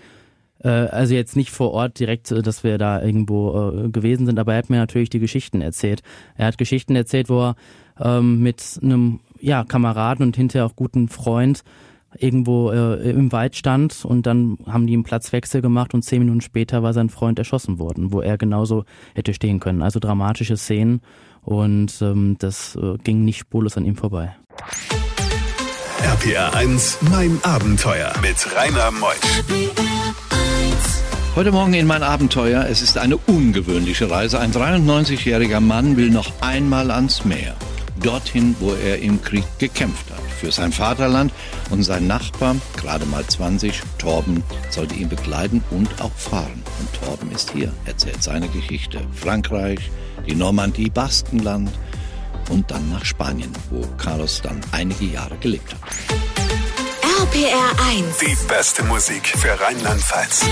Äh, 0.62 0.68
also 0.68 1.14
jetzt 1.14 1.36
nicht 1.36 1.50
vor 1.50 1.72
Ort 1.72 1.98
direkt, 1.98 2.30
äh, 2.30 2.42
dass 2.42 2.64
wir 2.64 2.78
da 2.78 3.02
irgendwo 3.02 3.84
äh, 3.86 3.88
gewesen 3.90 4.26
sind, 4.26 4.38
aber 4.38 4.52
er 4.52 4.58
hat 4.58 4.70
mir 4.70 4.78
natürlich 4.78 5.10
die 5.10 5.18
Geschichten 5.18 5.60
erzählt. 5.60 6.02
Er 6.36 6.46
hat 6.46 6.58
Geschichten 6.58 6.96
erzählt, 6.96 7.28
wo 7.28 7.40
er 7.40 7.56
ähm, 8.00 8.42
mit 8.42 8.78
einem 8.82 9.20
ja, 9.40 9.64
Kameraden 9.64 10.26
und 10.26 10.36
hinterher 10.36 10.66
auch 10.66 10.76
guten 10.76 11.08
Freund 11.08 11.62
irgendwo 12.18 12.70
im 12.70 13.30
Wald 13.30 13.56
stand 13.56 14.06
und 14.06 14.24
dann 14.26 14.56
haben 14.64 14.86
die 14.86 14.94
einen 14.94 15.02
Platzwechsel 15.02 15.60
gemacht 15.60 15.92
und 15.92 16.00
zehn 16.00 16.20
Minuten 16.20 16.40
später 16.40 16.82
war 16.82 16.94
sein 16.94 17.10
Freund 17.10 17.38
erschossen 17.38 17.78
worden, 17.78 18.10
wo 18.10 18.22
er 18.22 18.38
genauso 18.38 18.84
hätte 19.14 19.34
stehen 19.34 19.60
können. 19.60 19.82
Also 19.82 20.00
dramatische 20.00 20.56
Szenen 20.56 21.02
und 21.42 22.00
ähm, 22.00 22.36
das 22.38 22.78
ging 23.04 23.26
nicht 23.26 23.40
spurlos 23.40 23.76
an 23.76 23.84
ihm 23.84 23.96
vorbei. 23.96 24.34
RPR 26.02 26.54
1, 26.54 26.98
mein 27.10 27.38
Abenteuer 27.42 28.12
mit 28.20 28.36
Rainer 28.54 28.90
Meusch. 28.90 29.16
Heute 31.34 31.52
Morgen 31.52 31.72
in 31.74 31.86
mein 31.86 32.02
Abenteuer. 32.02 32.66
Es 32.68 32.82
ist 32.82 32.98
eine 32.98 33.16
ungewöhnliche 33.16 34.10
Reise. 34.10 34.38
Ein 34.38 34.52
93-jähriger 34.52 35.60
Mann 35.60 35.96
will 35.96 36.10
noch 36.10 36.30
einmal 36.42 36.90
ans 36.90 37.24
Meer. 37.24 37.56
Dorthin, 38.02 38.54
wo 38.60 38.74
er 38.74 39.00
im 39.00 39.22
Krieg 39.22 39.44
gekämpft 39.58 40.10
hat. 40.10 40.20
Für 40.38 40.52
sein 40.52 40.70
Vaterland 40.70 41.32
und 41.70 41.82
sein 41.82 42.06
Nachbar, 42.06 42.56
gerade 42.76 43.06
mal 43.06 43.26
20, 43.26 43.80
Torben, 43.98 44.44
sollte 44.68 44.94
ihn 44.94 45.08
begleiten 45.08 45.64
und 45.70 46.02
auch 46.02 46.12
fahren. 46.12 46.62
Und 46.78 46.92
Torben 47.02 47.32
ist 47.32 47.52
hier, 47.52 47.72
erzählt 47.86 48.22
seine 48.22 48.48
Geschichte. 48.48 49.00
Frankreich, 49.12 49.90
die 50.26 50.34
Normandie, 50.34 50.90
Baskenland, 50.90 51.70
und 52.50 52.70
dann 52.70 52.90
nach 52.90 53.04
Spanien, 53.04 53.52
wo 53.70 53.80
Carlos 53.96 54.40
dann 54.42 54.60
einige 54.72 55.06
Jahre 55.06 55.36
gelebt 55.38 55.74
hat. 55.74 55.80
RPR 57.20 57.72
1. 57.90 58.18
Die 58.18 58.46
beste 58.46 58.82
Musik 58.84 59.26
für 59.26 59.58
Rheinland-Pfalz. 59.60 60.44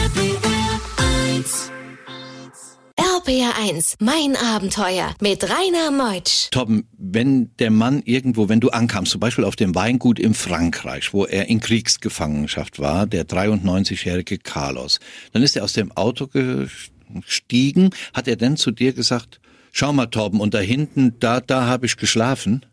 RPR1, 3.24 3.96
mein 4.00 4.36
Abenteuer 4.36 5.14
mit 5.20 5.44
Rainer 5.44 5.90
Meutsch. 5.90 6.50
Torben, 6.50 6.86
wenn 6.98 7.50
der 7.58 7.70
Mann 7.70 8.02
irgendwo, 8.04 8.48
wenn 8.48 8.60
du 8.60 8.68
ankamst, 8.70 9.12
zum 9.12 9.20
Beispiel 9.20 9.44
auf 9.44 9.56
dem 9.56 9.74
Weingut 9.74 10.18
in 10.18 10.34
Frankreich, 10.34 11.14
wo 11.14 11.24
er 11.24 11.48
in 11.48 11.60
Kriegsgefangenschaft 11.60 12.78
war, 12.80 13.06
der 13.06 13.26
93-jährige 13.26 14.38
Carlos, 14.38 15.00
dann 15.32 15.42
ist 15.42 15.56
er 15.56 15.64
aus 15.64 15.72
dem 15.72 15.90
Auto 15.92 16.28
gestiegen. 16.28 17.90
Hat 18.12 18.28
er 18.28 18.36
denn 18.36 18.56
zu 18.56 18.70
dir 18.70 18.92
gesagt, 18.92 19.40
schau 19.74 19.92
mal 19.92 20.06
Torben, 20.06 20.40
und 20.40 20.54
da 20.54 20.60
hinten, 20.60 21.14
da, 21.20 21.40
da 21.40 21.66
habe 21.66 21.86
ich 21.86 21.96
geschlafen? 21.96 22.64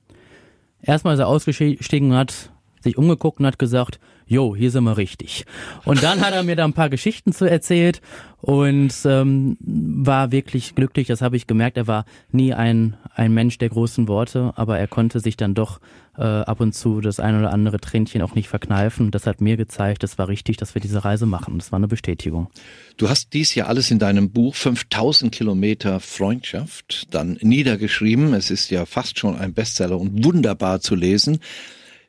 Erstmal 0.82 1.16
ist 1.16 1.20
er 1.20 1.28
ausgestiegen 1.28 2.16
hat 2.16 2.52
sich 2.84 2.98
umgeguckt 2.98 3.40
und 3.40 3.46
hat 3.46 3.60
gesagt, 3.60 4.00
jo, 4.26 4.56
hier 4.56 4.72
sind 4.72 4.86
wir 4.86 4.98
richtig. 4.98 5.46
Und 5.86 6.02
dann 6.02 6.22
hat 6.22 6.34
er 6.34 6.42
mir 6.42 6.56
da 6.56 6.64
ein 6.64 6.74
paar 6.74 6.90
Geschichten 6.90 7.32
zu 7.32 7.46
erzählt 7.46 8.02
und 8.40 8.94
ähm, 9.06 9.58
war 9.60 10.32
wirklich 10.32 10.74
glücklich. 10.74 11.08
Das 11.08 11.22
habe 11.22 11.36
ich 11.36 11.46
gemerkt. 11.46 11.78
Er 11.78 11.86
war 11.86 12.06
nie 12.32 12.54
ein, 12.54 12.98
ein 13.14 13.34
Mensch 13.34 13.58
der 13.60 13.70
großen 13.70 14.08
Worte, 14.08 14.54
aber 14.56 14.80
er 14.80 14.88
konnte 14.88 15.20
sich 15.20 15.38
dann 15.38 15.54
doch 15.54 15.80
äh, 16.18 16.24
ab 16.24 16.60
und 16.60 16.74
zu 16.74 17.02
das 17.02 17.20
ein 17.20 17.40
oder 17.40 17.52
andere 17.54 17.80
Tränchen 17.80 18.22
auch 18.22 18.36
nicht 18.36 18.50
verkneifen. 18.50 19.12
Das 19.12 19.26
hat 19.28 19.42
mir 19.42 19.58
gezeigt, 19.58 20.04
es 20.04 20.18
war 20.18 20.28
richtig, 20.28 20.58
dass 20.58 20.76
wir 20.76 20.82
diese 20.82 21.04
Reise 21.04 21.26
machen. 21.26 21.58
Das 21.58 21.72
war 21.72 21.78
eine 21.78 21.88
Bestätigung. 21.88 22.50
Du 22.98 23.10
hast 23.10 23.34
dies 23.34 23.56
ja 23.56 23.68
alles 23.68 23.92
in 23.92 24.00
deinem 24.00 24.32
Buch 24.32 24.56
5000 24.56 25.32
Kilometer 25.32 26.00
Freundschaft 26.00 27.14
dann 27.14 27.38
niedergeschrieben. 27.42 28.34
Es 28.34 28.52
ist 28.52 28.70
ja 28.72 28.86
fast 28.86 29.20
schon 29.20 29.38
ein 29.38 29.54
Bestseller 29.54 30.00
und 30.00 30.24
wunderbar 30.24 30.82
zu 30.82 30.96
lesen. 30.96 31.40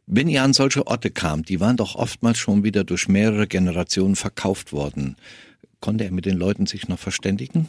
Wenn 0.07 0.29
ihr 0.29 0.43
an 0.43 0.53
solche 0.53 0.87
Orte 0.87 1.11
kamt, 1.11 1.49
die 1.49 1.61
waren 1.61 1.77
doch 1.77 1.95
oftmals 1.95 2.39
schon 2.39 2.65
wieder 2.65 2.85
durch 2.85 3.09
mehrere 3.09 3.47
Generationen 3.47 4.17
verkauft 4.17 4.73
worden. 4.73 5.17
Konnte 5.81 6.05
er 6.05 6.11
mit 6.11 6.27
den 6.27 6.37
Leuten 6.37 6.67
sich 6.67 6.89
noch 6.89 6.99
verständigen? 6.99 7.69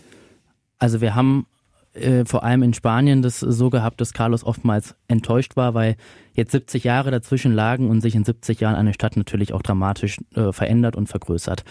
Also 0.79 0.99
wir 0.99 1.15
haben 1.15 1.45
äh, 1.93 2.25
vor 2.25 2.43
allem 2.43 2.63
in 2.63 2.73
Spanien 2.73 3.21
das 3.21 3.39
so 3.39 3.69
gehabt, 3.69 4.01
dass 4.01 4.13
Carlos 4.13 4.43
oftmals 4.43 4.95
enttäuscht 5.07 5.55
war, 5.55 5.73
weil 5.73 5.95
jetzt 6.33 6.51
70 6.51 6.83
Jahre 6.83 7.11
dazwischen 7.11 7.53
lagen 7.53 7.89
und 7.89 8.01
sich 8.01 8.15
in 8.15 8.23
70 8.23 8.59
Jahren 8.59 8.75
eine 8.75 8.93
Stadt 8.93 9.17
natürlich 9.17 9.53
auch 9.53 9.61
dramatisch 9.61 10.17
äh, 10.35 10.51
verändert 10.51 10.95
und 10.95 11.07
vergrößert. 11.07 11.63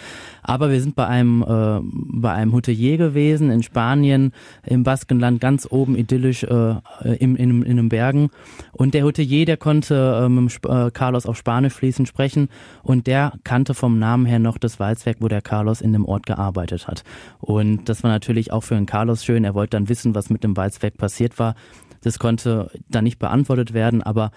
Aber 0.42 0.70
wir 0.70 0.80
sind 0.80 0.94
bei 0.94 1.06
einem 1.06 1.42
äh, 1.42 1.80
bei 1.82 2.32
einem 2.32 2.52
Hotelier 2.52 2.96
gewesen 2.96 3.50
in 3.50 3.62
Spanien 3.62 4.32
im 4.64 4.82
Baskenland 4.82 5.40
ganz 5.40 5.66
oben 5.70 5.96
idyllisch 5.96 6.44
äh, 6.44 6.74
in, 7.18 7.36
in, 7.36 7.62
in 7.62 7.76
den 7.76 7.88
Bergen 7.88 8.30
und 8.72 8.94
der 8.94 9.04
Hotelier, 9.04 9.44
der 9.44 9.56
konnte 9.56 10.22
äh, 10.24 10.28
mit 10.28 10.60
äh, 10.66 10.90
Carlos 10.90 11.26
auf 11.26 11.36
Spanisch 11.36 11.74
fließend 11.74 12.08
sprechen 12.08 12.48
und 12.82 13.06
der 13.06 13.32
kannte 13.44 13.74
vom 13.74 13.98
Namen 13.98 14.26
her 14.26 14.38
noch 14.38 14.58
das 14.58 14.80
Walzwerk, 14.80 15.18
wo 15.20 15.28
der 15.28 15.42
Carlos 15.42 15.80
in 15.80 15.92
dem 15.92 16.04
Ort 16.04 16.26
gearbeitet 16.26 16.88
hat. 16.88 17.04
Und 17.38 17.88
das 17.88 18.02
war 18.02 18.10
natürlich 18.10 18.52
auch 18.52 18.62
für 18.62 18.74
den 18.74 18.86
Carlos 18.86 19.24
schön. 19.24 19.44
Er 19.44 19.54
wollte 19.54 19.76
dann 19.76 19.88
wissen, 19.88 20.14
was 20.14 20.30
mit 20.30 20.44
dem 20.44 20.56
Walzwerk 20.56 20.96
passiert 20.96 21.38
war. 21.38 21.54
Das 22.02 22.18
konnte 22.18 22.70
dann 22.88 23.04
nicht 23.04 23.18
beantwortet 23.18 23.72
werden, 23.72 24.02
aber 24.02 24.30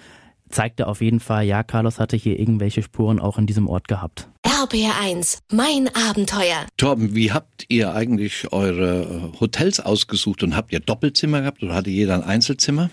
zeigte 0.50 0.88
auf 0.88 1.01
jeden 1.01 1.19
Fall, 1.19 1.45
ja, 1.45 1.63
Carlos 1.63 2.00
hatte 2.00 2.15
hier 2.15 2.39
irgendwelche 2.39 2.84
Spuren 2.84 3.19
auch 3.19 3.38
in 3.38 3.45
diesem 3.45 3.67
Ort 3.67 3.88
gehabt. 3.88 4.29
RBR1, 4.43 5.39
mein 5.51 5.89
Abenteuer. 6.10 6.65
Torben, 6.77 7.15
wie 7.15 7.31
habt 7.31 7.65
ihr 7.67 7.93
eigentlich 7.93 8.51
eure 8.53 9.31
Hotels 9.39 9.79
ausgesucht 9.79 10.43
und 10.43 10.55
habt 10.55 10.72
ihr 10.72 10.79
Doppelzimmer 10.79 11.41
gehabt 11.41 11.63
oder 11.63 11.75
hatte 11.75 11.89
jeder 11.89 12.15
ein 12.15 12.24
Einzelzimmer? 12.24 12.89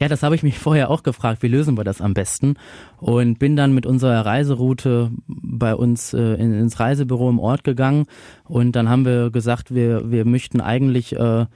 Ja, 0.00 0.08
das 0.08 0.22
habe 0.22 0.34
ich 0.34 0.42
mich 0.42 0.58
vorher 0.58 0.90
auch 0.90 1.02
gefragt, 1.02 1.42
wie 1.42 1.48
lösen 1.48 1.76
wir 1.76 1.84
das 1.84 2.00
am 2.00 2.14
besten? 2.14 2.54
Und 2.98 3.38
bin 3.38 3.56
dann 3.56 3.74
mit 3.74 3.84
unserer 3.84 4.24
Reiseroute 4.24 5.10
bei 5.26 5.74
uns 5.74 6.14
äh, 6.14 6.34
ins 6.34 6.80
Reisebüro 6.80 7.28
im 7.28 7.38
Ort 7.38 7.64
gegangen 7.64 8.06
und 8.44 8.72
dann 8.72 8.88
haben 8.88 9.04
wir 9.04 9.30
gesagt, 9.30 9.74
wir, 9.74 10.10
wir 10.10 10.24
möchten 10.24 10.60
eigentlich 10.60 11.14
äh, 11.16 11.46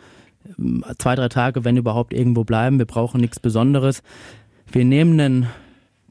zwei, 0.99 1.15
drei 1.15 1.29
Tage, 1.29 1.65
wenn 1.65 1.77
überhaupt, 1.77 2.13
irgendwo 2.13 2.45
bleiben. 2.45 2.79
Wir 2.79 2.87
brauchen 2.87 3.21
nichts 3.21 3.41
Besonderes. 3.41 4.03
Wir 4.71 4.85
nehmen 4.85 5.21
ein 5.21 5.47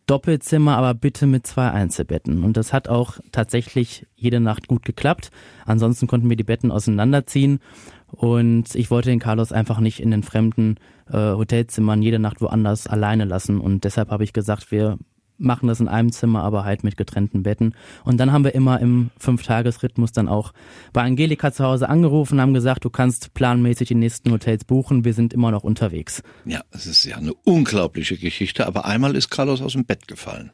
Doppelzimmer, 0.05 0.77
aber 0.77 0.93
bitte 0.93 1.27
mit 1.27 1.47
zwei 1.47 1.71
Einzelbetten. 1.71 2.43
Und 2.43 2.57
das 2.57 2.73
hat 2.73 2.89
auch 2.89 3.19
tatsächlich 3.31 4.05
jede 4.15 4.39
Nacht 4.39 4.67
gut 4.67 4.83
geklappt. 4.83 5.31
Ansonsten 5.65 6.07
konnten 6.07 6.29
wir 6.29 6.35
die 6.35 6.43
Betten 6.43 6.71
auseinanderziehen. 6.71 7.59
Und 8.07 8.75
ich 8.75 8.91
wollte 8.91 9.09
den 9.09 9.19
Carlos 9.19 9.51
einfach 9.51 9.79
nicht 9.79 9.99
in 9.99 10.11
den 10.11 10.23
fremden 10.23 10.75
äh, 11.09 11.17
Hotelzimmern 11.17 12.01
jede 12.01 12.19
Nacht 12.19 12.41
woanders 12.41 12.85
alleine 12.85 13.25
lassen. 13.25 13.59
Und 13.59 13.85
deshalb 13.85 14.09
habe 14.09 14.23
ich 14.23 14.33
gesagt, 14.33 14.71
wir 14.71 14.97
machen 15.37 15.67
das 15.67 15.79
in 15.79 15.87
einem 15.87 16.11
Zimmer, 16.11 16.43
aber 16.43 16.63
halt 16.65 16.83
mit 16.83 16.97
getrennten 16.97 17.43
Betten. 17.43 17.75
Und 18.03 18.17
dann 18.19 18.31
haben 18.31 18.43
wir 18.43 18.55
immer 18.55 18.79
im 18.79 19.09
Fünf-Tages-Rhythmus 19.17 20.11
dann 20.11 20.27
auch 20.27 20.53
bei 20.93 21.03
Angelika 21.03 21.51
zu 21.51 21.63
Hause 21.63 21.89
angerufen, 21.89 22.39
haben 22.39 22.53
gesagt, 22.53 22.85
du 22.85 22.89
kannst 22.89 23.33
planmäßig 23.33 23.89
die 23.89 23.95
nächsten 23.95 24.31
Hotels 24.31 24.65
buchen, 24.65 25.05
wir 25.05 25.13
sind 25.13 25.33
immer 25.33 25.51
noch 25.51 25.63
unterwegs. 25.63 26.23
Ja, 26.45 26.61
es 26.71 26.85
ist 26.85 27.05
ja 27.05 27.17
eine 27.17 27.33
unglaubliche 27.43 28.17
Geschichte, 28.17 28.67
aber 28.67 28.85
einmal 28.85 29.15
ist 29.15 29.29
Carlos 29.29 29.61
aus 29.61 29.73
dem 29.73 29.85
Bett 29.85 30.07
gefallen. 30.07 30.51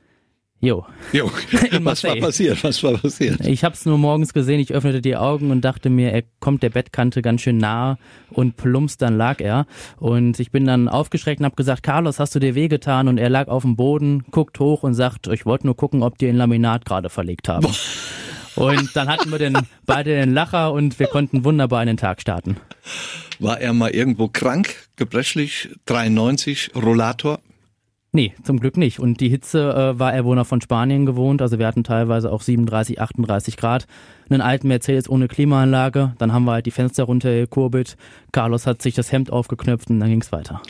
Jo. 0.61 0.85
Jo. 1.13 1.31
Was 1.83 2.03
war 2.03 2.17
passiert? 2.17 2.61
Was 2.63 2.83
war 2.83 2.97
passiert? 2.97 3.45
Ich 3.45 3.63
habe 3.63 3.75
es 3.75 3.85
nur 3.85 3.97
morgens 3.97 4.33
gesehen. 4.33 4.59
Ich 4.59 4.73
öffnete 4.73 5.01
die 5.01 5.15
Augen 5.15 5.51
und 5.51 5.61
dachte 5.61 5.89
mir, 5.89 6.11
er 6.11 6.23
kommt 6.41 6.63
der 6.63 6.69
Bettkante 6.69 7.21
ganz 7.21 7.41
schön 7.41 7.57
nah 7.57 7.97
und 8.29 8.57
plumps, 8.57 8.97
dann 8.97 9.17
lag 9.17 9.39
er. 9.39 9.67
Und 9.97 10.37
ich 10.39 10.51
bin 10.51 10.65
dann 10.65 10.89
aufgeschreckt 10.89 11.39
und 11.39 11.45
habe 11.45 11.55
gesagt, 11.55 11.83
Carlos, 11.83 12.19
hast 12.19 12.35
du 12.35 12.39
dir 12.39 12.55
wehgetan? 12.55 13.07
Und 13.07 13.17
er 13.17 13.29
lag 13.29 13.47
auf 13.47 13.63
dem 13.63 13.77
Boden, 13.77 14.25
guckt 14.31 14.59
hoch 14.59 14.83
und 14.83 14.95
sagt, 14.95 15.27
ich 15.27 15.45
wollte 15.45 15.65
nur 15.65 15.77
gucken, 15.77 16.03
ob 16.03 16.17
die 16.17 16.27
ein 16.27 16.35
Laminat 16.35 16.83
gerade 16.83 17.09
verlegt 17.09 17.47
haben. 17.47 17.65
Und 18.55 18.93
dann 18.95 19.07
hatten 19.07 19.31
wir 19.31 19.39
den, 19.39 19.57
beide 19.85 20.09
den 20.09 20.33
Lacher 20.33 20.73
und 20.73 20.99
wir 20.99 21.07
konnten 21.07 21.45
wunderbar 21.45 21.81
in 21.81 21.87
den 21.87 21.97
Tag 21.97 22.19
starten. 22.19 22.57
War 23.39 23.61
er 23.61 23.71
mal 23.71 23.91
irgendwo 23.91 24.27
krank, 24.27 24.75
gebrechlich, 24.97 25.69
93, 25.85 26.71
Rollator? 26.75 27.39
Nee, 28.11 28.33
zum 28.41 28.59
Glück 28.59 28.75
nicht. 28.75 28.99
Und 28.99 29.21
die 29.21 29.29
Hitze 29.29 29.71
äh, 29.71 29.99
war 29.99 30.13
er 30.13 30.25
wohl 30.25 30.35
noch 30.35 30.47
von 30.47 30.61
Spanien 30.61 31.05
gewohnt. 31.05 31.43
Also 31.43 31.59
wir 31.59 31.67
hatten 31.67 31.83
teilweise 31.83 32.31
auch 32.31 32.41
37, 32.41 32.99
38 32.99 33.55
Grad. 33.55 33.85
Einen 34.29 34.41
alten 34.41 34.67
Mercedes 34.67 35.07
ohne 35.07 35.27
Klimaanlage. 35.27 36.13
Dann 36.17 36.33
haben 36.33 36.45
wir 36.45 36.53
halt 36.53 36.65
die 36.65 36.71
Fenster 36.71 37.03
runtergekurbelt. 37.03 37.97
Carlos 38.31 38.65
hat 38.65 38.81
sich 38.81 38.95
das 38.95 39.11
Hemd 39.11 39.31
aufgeknöpft 39.31 39.91
und 39.91 39.99
dann 39.99 40.09
ging's 40.09 40.31
weiter. 40.31 40.61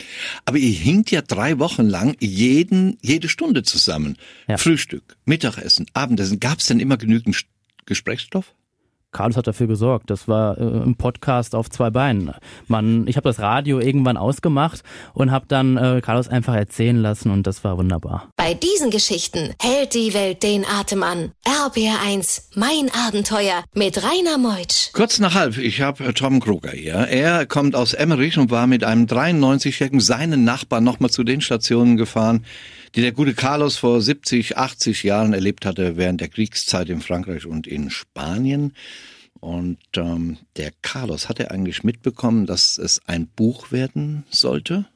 Aber 0.44 0.58
ihr 0.58 0.72
hinkt 0.72 1.10
ja 1.10 1.22
drei 1.22 1.58
Wochen 1.58 1.86
lang 1.86 2.14
jeden, 2.20 2.98
jede 3.00 3.28
Stunde 3.28 3.62
zusammen. 3.62 4.16
Ja. 4.46 4.58
Frühstück, 4.58 5.16
Mittagessen, 5.24 5.86
Abendessen. 5.94 6.40
Gab's 6.40 6.66
denn 6.66 6.80
immer 6.80 6.98
genügend 6.98 7.46
Gesprächsstoff? 7.86 8.54
Carlos 9.12 9.36
hat 9.36 9.46
dafür 9.46 9.66
gesorgt. 9.66 10.10
Das 10.10 10.28
war 10.28 10.58
äh, 10.58 10.62
ein 10.62 10.94
Podcast 10.94 11.54
auf 11.54 11.68
zwei 11.68 11.90
Beinen. 11.90 12.32
Man, 12.68 13.06
ich 13.06 13.16
habe 13.16 13.28
das 13.28 13.40
Radio 13.40 13.80
irgendwann 13.80 14.16
ausgemacht 14.16 14.82
und 15.14 15.30
habe 15.30 15.46
dann 15.48 15.76
äh, 15.76 16.00
Carlos 16.00 16.28
einfach 16.28 16.54
erzählen 16.54 16.96
lassen 16.96 17.30
und 17.30 17.46
das 17.46 17.64
war 17.64 17.76
wunderbar. 17.76 18.28
Bei 18.36 18.54
diesen 18.54 18.90
Geschichten 18.90 19.54
hält 19.60 19.94
die 19.94 20.14
Welt 20.14 20.42
den 20.42 20.64
Atem 20.64 21.02
an. 21.02 21.32
RBR1, 21.44 22.42
mein 22.54 22.90
Abenteuer 23.06 23.64
mit 23.74 24.02
Rainer 24.02 24.38
Meutsch. 24.38 24.92
Kurz 24.92 25.18
nach 25.18 25.34
halb, 25.34 25.58
ich 25.58 25.80
habe 25.80 26.14
Tom 26.14 26.40
Kruger 26.40 26.70
hier. 26.70 26.94
Er 26.94 27.46
kommt 27.46 27.74
aus 27.74 27.94
Emmerich 27.94 28.38
und 28.38 28.50
war 28.50 28.66
mit 28.66 28.84
einem 28.84 29.06
93-jährigen 29.06 30.00
seinen 30.00 30.44
Nachbarn 30.44 30.84
nochmal 30.84 31.10
zu 31.10 31.24
den 31.24 31.40
Stationen 31.40 31.96
gefahren, 31.96 32.44
die 32.94 33.02
der 33.02 33.12
gute 33.12 33.34
Carlos 33.34 33.76
vor 33.76 34.00
70, 34.00 34.56
80 34.56 35.02
Jahren 35.04 35.32
erlebt 35.32 35.64
hatte 35.64 35.96
während 35.96 36.20
der 36.20 36.28
Kriegszeit 36.28 36.88
in 36.88 37.00
Frankreich 37.00 37.46
und 37.46 37.66
in 37.66 37.90
Spanien. 37.90 38.72
Und 39.40 39.78
ähm, 39.96 40.38
der 40.56 40.70
Carlos, 40.82 41.28
hat 41.28 41.40
er 41.40 41.50
eigentlich 41.50 41.82
mitbekommen, 41.82 42.46
dass 42.46 42.78
es 42.78 43.00
ein 43.06 43.26
Buch 43.26 43.72
werden 43.72 44.24
sollte? 44.28 44.86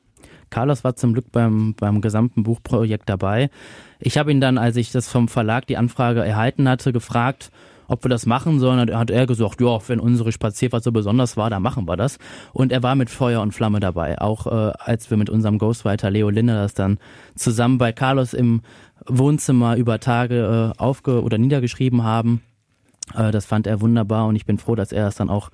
Carlos 0.50 0.84
war 0.84 0.96
zum 0.96 1.14
Glück 1.14 1.32
beim, 1.32 1.74
beim 1.74 2.00
gesamten 2.00 2.42
Buchprojekt 2.42 3.08
dabei. 3.08 3.50
Ich 3.98 4.18
habe 4.18 4.30
ihn 4.30 4.40
dann, 4.40 4.58
als 4.58 4.76
ich 4.76 4.92
das 4.92 5.08
vom 5.08 5.28
Verlag 5.28 5.66
die 5.66 5.76
Anfrage 5.76 6.24
erhalten 6.24 6.68
hatte, 6.68 6.92
gefragt, 6.92 7.50
ob 7.88 8.04
wir 8.04 8.08
das 8.08 8.26
machen 8.26 8.58
sollen. 8.58 8.86
Dann 8.86 8.98
hat 8.98 9.10
er 9.10 9.26
gesagt, 9.26 9.60
ja, 9.60 9.78
wenn 9.88 10.00
unsere 10.00 10.32
Spazierfahrt 10.32 10.84
so 10.84 10.92
besonders 10.92 11.36
war, 11.36 11.50
dann 11.50 11.62
machen 11.62 11.86
wir 11.86 11.96
das. 11.96 12.18
Und 12.52 12.72
er 12.72 12.82
war 12.82 12.94
mit 12.94 13.10
Feuer 13.10 13.40
und 13.40 13.52
Flamme 13.52 13.80
dabei. 13.80 14.20
Auch 14.20 14.46
äh, 14.46 14.72
als 14.78 15.10
wir 15.10 15.16
mit 15.16 15.30
unserem 15.30 15.58
Ghostwriter 15.58 16.10
Leo 16.10 16.30
Linde 16.30 16.54
das 16.54 16.74
dann 16.74 16.98
zusammen 17.34 17.78
bei 17.78 17.92
Carlos 17.92 18.34
im 18.34 18.62
Wohnzimmer 19.06 19.76
über 19.76 20.00
Tage 20.00 20.72
äh, 20.76 20.80
aufge- 20.80 21.22
oder 21.22 21.38
niedergeschrieben 21.38 22.02
haben. 22.02 22.42
Äh, 23.14 23.30
das 23.30 23.46
fand 23.46 23.66
er 23.66 23.80
wunderbar 23.80 24.26
und 24.26 24.36
ich 24.36 24.46
bin 24.46 24.58
froh, 24.58 24.74
dass 24.74 24.92
er 24.92 25.08
es 25.08 25.16
dann 25.16 25.30
auch 25.30 25.50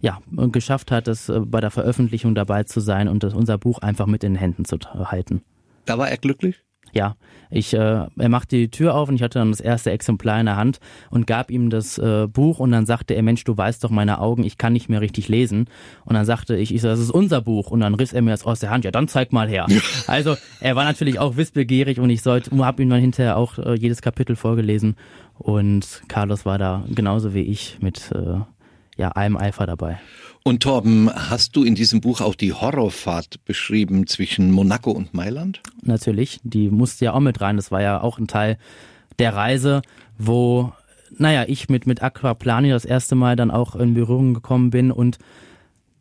ja, 0.00 0.18
geschafft 0.30 0.90
hat, 0.90 1.08
es 1.08 1.28
äh, 1.28 1.40
bei 1.40 1.60
der 1.60 1.70
Veröffentlichung 1.70 2.34
dabei 2.34 2.64
zu 2.64 2.80
sein 2.80 3.08
und 3.08 3.22
das, 3.22 3.34
unser 3.34 3.58
Buch 3.58 3.78
einfach 3.80 4.06
mit 4.06 4.24
in 4.24 4.34
den 4.34 4.38
Händen 4.38 4.64
zu 4.64 4.78
halten. 4.94 5.42
Da 5.84 5.98
war 5.98 6.08
er 6.08 6.16
glücklich? 6.16 6.62
Ja, 6.92 7.16
ich, 7.50 7.74
äh, 7.74 8.06
er 8.16 8.28
machte 8.28 8.56
die 8.56 8.70
Tür 8.70 8.94
auf 8.94 9.08
und 9.08 9.14
ich 9.14 9.22
hatte 9.22 9.38
dann 9.38 9.50
das 9.50 9.60
erste 9.60 9.90
Exemplar 9.90 10.40
in 10.40 10.46
der 10.46 10.56
Hand 10.56 10.80
und 11.10 11.26
gab 11.26 11.50
ihm 11.50 11.70
das 11.70 11.98
äh, 11.98 12.26
Buch 12.26 12.58
und 12.58 12.72
dann 12.72 12.86
sagte 12.86 13.14
er, 13.14 13.22
Mensch, 13.22 13.44
du 13.44 13.56
weißt 13.56 13.82
doch 13.84 13.90
meine 13.90 14.20
Augen, 14.20 14.44
ich 14.44 14.58
kann 14.58 14.72
nicht 14.72 14.88
mehr 14.88 15.00
richtig 15.00 15.28
lesen. 15.28 15.66
Und 16.04 16.14
dann 16.14 16.24
sagte 16.24 16.56
ich, 16.56 16.74
ich 16.74 16.80
so, 16.80 16.88
das 16.88 17.00
ist 17.00 17.10
unser 17.10 17.42
Buch 17.42 17.70
und 17.70 17.80
dann 17.80 17.94
riss 17.94 18.12
er 18.12 18.22
mir 18.22 18.30
das 18.30 18.44
aus 18.44 18.60
der 18.60 18.70
Hand, 18.70 18.84
ja 18.84 18.90
dann 18.90 19.08
zeig 19.08 19.32
mal 19.32 19.48
her. 19.48 19.66
Also 20.06 20.36
er 20.60 20.76
war 20.76 20.84
natürlich 20.84 21.18
auch 21.18 21.36
wissbegierig 21.36 22.00
und 22.00 22.10
ich 22.10 22.22
sollte, 22.22 22.50
habe 22.58 22.82
ihm 22.82 22.90
dann 22.90 23.00
hinterher 23.00 23.36
auch 23.36 23.58
äh, 23.58 23.74
jedes 23.74 24.02
Kapitel 24.02 24.34
vorgelesen 24.34 24.96
und 25.38 26.02
Carlos 26.08 26.44
war 26.44 26.58
da 26.58 26.84
genauso 26.88 27.34
wie 27.34 27.42
ich 27.42 27.78
mit 27.80 28.10
äh, 28.12 28.40
ja 29.00 29.08
allem 29.10 29.36
Eifer 29.36 29.66
dabei. 29.66 29.98
Und 30.42 30.62
Torben, 30.62 31.10
hast 31.12 31.54
du 31.56 31.64
in 31.64 31.74
diesem 31.74 32.00
Buch 32.00 32.20
auch 32.20 32.34
die 32.34 32.52
Horrorfahrt 32.52 33.44
beschrieben 33.44 34.06
zwischen 34.06 34.50
Monaco 34.50 34.90
und 34.90 35.12
Mailand? 35.12 35.60
Natürlich, 35.82 36.40
die 36.44 36.70
musste 36.70 37.06
ja 37.06 37.12
auch 37.12 37.20
mit 37.20 37.40
rein. 37.40 37.56
Das 37.56 37.70
war 37.70 37.82
ja 37.82 38.00
auch 38.00 38.18
ein 38.18 38.26
Teil 38.26 38.56
der 39.18 39.34
Reise, 39.34 39.82
wo, 40.16 40.72
naja, 41.18 41.44
ich 41.46 41.68
mit, 41.68 41.86
mit 41.86 42.02
Aquaplani 42.02 42.70
das 42.70 42.86
erste 42.86 43.16
Mal 43.16 43.36
dann 43.36 43.50
auch 43.50 43.76
in 43.76 43.92
Berührung 43.92 44.32
gekommen 44.32 44.70
bin 44.70 44.90
und 44.90 45.18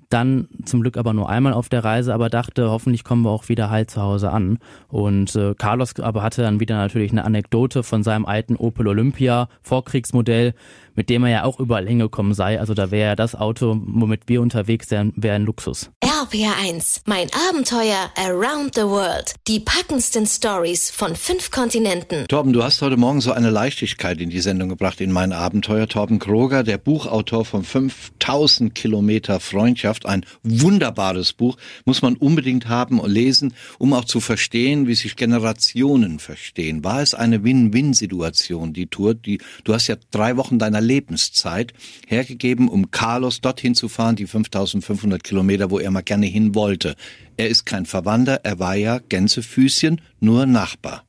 dann 0.10 0.48
zum 0.66 0.82
Glück 0.82 0.98
aber 0.98 1.13
nur 1.13 1.30
einmal 1.30 1.54
auf 1.54 1.70
der 1.70 1.84
Reise, 1.84 2.13
aber 2.13 2.30
dachte, 2.30 2.70
hoffentlich 2.70 3.04
kommen 3.04 3.24
wir 3.24 3.30
auch 3.30 3.48
wieder 3.50 3.70
heil 3.70 3.88
zu 3.88 4.01
Hause 4.01 4.32
an. 4.32 4.58
Und 4.88 5.36
äh, 5.36 5.54
Carlos 5.56 6.00
aber 6.00 6.24
hatte 6.24 6.42
dann 6.42 6.60
wieder 6.60 6.75
natürlich 6.75 7.12
eine 7.12 7.24
Anekdote 7.24 7.84
von 7.84 8.04
seinem 8.04 8.25
alten 8.25 8.56
Opel 8.56 8.88
Olympia 8.88 9.50
Vorkriegsmodell, 9.62 10.54
mit 10.96 11.10
dem 11.10 11.24
er 11.24 11.30
ja 11.30 11.44
auch 11.44 11.60
überall 11.60 11.88
hingekommen 11.88 12.34
sei. 12.34 12.60
Also 12.60 12.74
da 12.74 12.92
wäre 12.92 13.10
ja 13.10 13.16
das 13.16 13.36
Auto, 13.36 13.80
womit 13.86 14.28
wir 14.28 14.42
unterwegs 14.42 14.89
wären, 14.92 15.13
wäre 15.16 15.36
ein 15.36 15.46
Luxus. 15.46 15.92
RPR1, 16.20 17.04
mein 17.06 17.30
Abenteuer 17.50 18.12
around 18.18 18.76
the 18.76 18.82
world. 18.82 19.34
Die 19.48 19.62
packendsten 19.62 20.26
Stories 20.26 20.92
von 20.92 21.16
fünf 21.16 21.50
Kontinenten. 21.50 22.28
Torben, 22.28 22.52
du 22.52 22.62
hast 22.62 22.82
heute 22.82 22.98
Morgen 22.98 23.22
so 23.22 23.32
eine 23.32 23.50
Leichtigkeit 23.50 24.20
in 24.20 24.30
die 24.30 24.42
Sendung 24.42 24.68
gebracht 24.68 25.00
in 25.00 25.14
mein 25.14 25.32
Abenteuer. 25.32 25.88
Torben 25.88 26.20
Kroger, 26.20 26.64
der 26.64 26.78
Buchautor 26.78 27.46
von 27.46 27.64
5000 27.64 28.76
Kilometer 28.76 29.40
Freundschaft, 29.40 30.06
ein 30.06 30.26
wunderbares 30.44 31.32
Buch, 31.32 31.56
muss 31.86 32.02
man 32.02 32.18
unbedingt 32.18 32.68
haben 32.68 33.00
und 33.00 33.10
lesen, 33.10 33.54
um 33.78 33.94
auch 33.94 34.04
zu 34.04 34.20
verstehen, 34.20 34.88
wie 34.88 34.96
sich 34.96 35.16
Generationen 35.16 36.20
verstehen. 36.20 36.84
War 36.84 37.02
es 37.02 37.14
eine 37.14 37.46
Win-Win-Situation, 37.46 38.74
die 38.74 38.88
Tour? 38.88 39.14
Die, 39.14 39.40
du 39.64 39.74
hast 39.74 39.88
ja 39.88 39.96
drei 40.12 40.36
Wochen 40.36 40.60
deiner 40.60 40.82
Lebenszeit 40.82 41.72
hergegeben, 42.08 42.68
um 42.68 42.92
Carlos 42.92 43.40
dorthin 43.40 43.74
zu 43.74 43.88
fahren, 43.88 44.18
die 44.18 44.28
5500 44.28 45.24
Kilometer, 45.24 45.72
wo 45.72 45.80
er 45.80 45.92
mal 45.92 46.04
gerne 46.10 46.25
hin 46.25 46.56
wollte. 46.56 46.96
Er 47.38 47.48
ist 47.48 47.66
kein 47.66 47.86
Verwandter, 47.86 48.42
er 48.44 48.60
war 48.60 48.75
ja 48.75 49.00
Gänsefüßchen, 49.00 50.01
nur 50.20 50.46
Nachbar. 50.46 51.04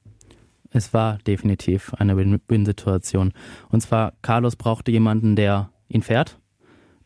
Es 0.71 0.95
war 0.95 1.19
definitiv 1.27 1.93
eine 1.95 2.17
Win-Situation. 2.17 3.33
Und 3.71 3.81
zwar, 3.81 4.13
Carlos 4.23 4.55
brauchte 4.55 4.93
jemanden, 4.93 5.35
der 5.35 5.71
ihn 5.89 6.03
fährt, 6.03 6.39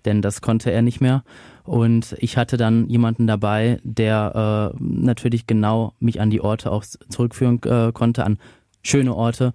denn 0.05 0.21
das 0.21 0.43
konnte 0.43 0.71
er 0.71 0.83
nicht 0.83 1.01
mehr. 1.01 1.25
Und 1.63 2.15
ich 2.19 2.37
hatte 2.37 2.59
dann 2.59 2.91
jemanden 2.91 3.27
dabei, 3.27 3.79
der 3.85 4.73
äh, 4.75 4.77
natürlich 4.79 5.47
genau 5.47 5.95
mich 5.99 6.21
an 6.21 6.29
die 6.29 6.43
Orte 6.43 6.71
auch 6.71 6.85
zurückführen 6.85 7.63
äh, 7.63 7.93
konnte, 7.93 8.25
an 8.25 8.39
schöne 8.83 9.15
Orte. 9.15 9.55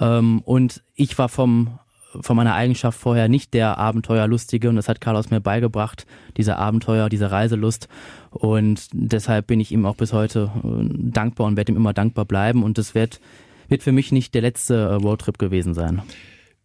Ähm, 0.00 0.40
und 0.40 0.82
ich 0.94 1.16
war 1.18 1.28
vom 1.28 1.78
von 2.20 2.36
meiner 2.36 2.54
Eigenschaft 2.54 2.98
vorher 2.98 3.28
nicht 3.28 3.54
der 3.54 3.78
Abenteuerlustige 3.78 4.68
und 4.68 4.76
das 4.76 4.88
hat 4.88 5.00
Carlos 5.00 5.30
mir 5.30 5.40
beigebracht, 5.40 6.06
diese 6.36 6.56
Abenteuer, 6.56 7.08
diese 7.08 7.30
Reiselust 7.30 7.88
und 8.30 8.88
deshalb 8.92 9.46
bin 9.46 9.60
ich 9.60 9.72
ihm 9.72 9.86
auch 9.86 9.96
bis 9.96 10.12
heute 10.12 10.50
äh, 10.62 10.88
dankbar 11.10 11.46
und 11.46 11.56
werde 11.56 11.72
ihm 11.72 11.76
immer 11.76 11.92
dankbar 11.92 12.24
bleiben 12.24 12.62
und 12.62 12.78
es 12.78 12.94
wird, 12.94 13.20
wird 13.68 13.82
für 13.82 13.92
mich 13.92 14.12
nicht 14.12 14.34
der 14.34 14.42
letzte 14.42 14.74
äh, 14.74 14.94
Roadtrip 14.94 15.38
gewesen 15.38 15.74
sein. 15.74 16.02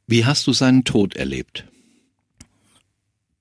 Wie 0.08 0.26
hast 0.26 0.48
du 0.48 0.54
seinen 0.54 0.84
Tod 0.86 1.16
erlebt? 1.16 1.66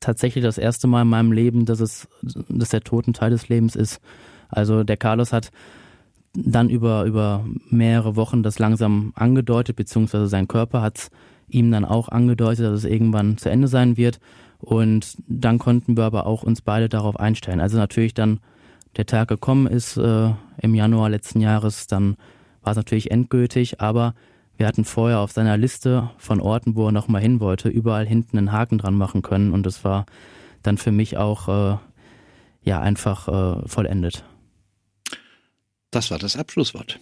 Tatsächlich 0.00 0.44
das 0.44 0.58
erste 0.58 0.86
Mal 0.86 1.02
in 1.02 1.08
meinem 1.08 1.32
Leben, 1.32 1.64
dass 1.64 1.80
es, 1.80 2.06
dass 2.22 2.68
der 2.68 2.82
Tod 2.82 3.08
ein 3.08 3.14
Teil 3.14 3.30
des 3.30 3.48
Lebens 3.48 3.74
ist. 3.74 4.00
Also 4.48 4.84
der 4.84 4.96
Carlos 4.96 5.32
hat 5.32 5.50
dann 6.34 6.68
über, 6.68 7.04
über 7.04 7.44
mehrere 7.70 8.16
Wochen 8.16 8.42
das 8.42 8.58
langsam 8.58 9.12
angedeutet, 9.16 9.76
beziehungsweise 9.76 10.28
sein 10.28 10.48
Körper 10.48 10.82
hat 10.82 10.98
es 10.98 11.10
ihm 11.48 11.70
dann 11.70 11.84
auch 11.84 12.08
angedeutet, 12.08 12.66
dass 12.66 12.84
es 12.84 12.84
irgendwann 12.84 13.38
zu 13.38 13.50
Ende 13.50 13.68
sein 13.68 13.96
wird. 13.96 14.20
Und 14.58 15.16
dann 15.28 15.58
konnten 15.58 15.96
wir 15.96 16.04
aber 16.04 16.26
auch 16.26 16.42
uns 16.42 16.62
beide 16.62 16.88
darauf 16.88 17.18
einstellen. 17.18 17.60
Also 17.60 17.76
natürlich 17.76 18.14
dann 18.14 18.40
der 18.96 19.06
Tag 19.06 19.28
gekommen 19.28 19.66
ist 19.66 19.96
äh, 19.96 20.30
im 20.60 20.74
Januar 20.74 21.08
letzten 21.08 21.40
Jahres, 21.40 21.86
dann 21.86 22.16
war 22.62 22.72
es 22.72 22.76
natürlich 22.76 23.10
endgültig, 23.10 23.80
aber 23.80 24.14
wir 24.56 24.66
hatten 24.66 24.84
vorher 24.84 25.20
auf 25.20 25.30
seiner 25.30 25.56
Liste 25.56 26.10
von 26.18 26.40
Orten, 26.40 26.74
wo 26.74 26.86
er 26.86 26.92
nochmal 26.92 27.22
hin 27.22 27.38
wollte, 27.38 27.68
überall 27.68 28.06
hinten 28.06 28.38
einen 28.38 28.52
Haken 28.52 28.78
dran 28.78 28.94
machen 28.94 29.22
können 29.22 29.52
und 29.52 29.64
das 29.64 29.84
war 29.84 30.06
dann 30.62 30.78
für 30.78 30.90
mich 30.90 31.16
auch 31.16 31.48
äh, 31.48 31.78
ja 32.62 32.80
einfach 32.80 33.28
äh, 33.28 33.68
vollendet. 33.68 34.24
Das 35.90 36.10
war 36.10 36.18
das 36.18 36.36
Abschlusswort. 36.36 36.98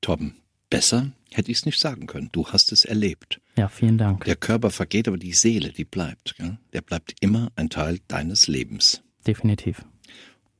Torben, 0.00 0.34
besser 0.70 1.12
hätte 1.32 1.50
ich 1.50 1.58
es 1.58 1.66
nicht 1.66 1.78
sagen 1.78 2.06
können. 2.06 2.30
Du 2.32 2.46
hast 2.48 2.72
es 2.72 2.84
erlebt. 2.84 3.40
Ja, 3.56 3.68
vielen 3.68 3.98
Dank. 3.98 4.24
Der 4.24 4.36
Körper 4.36 4.70
vergeht, 4.70 5.08
aber 5.08 5.18
die 5.18 5.32
Seele, 5.32 5.70
die 5.70 5.84
bleibt. 5.84 6.36
Gell? 6.36 6.58
Der 6.72 6.80
bleibt 6.80 7.14
immer 7.20 7.52
ein 7.56 7.70
Teil 7.70 8.00
deines 8.08 8.48
Lebens. 8.48 9.02
Definitiv. 9.26 9.84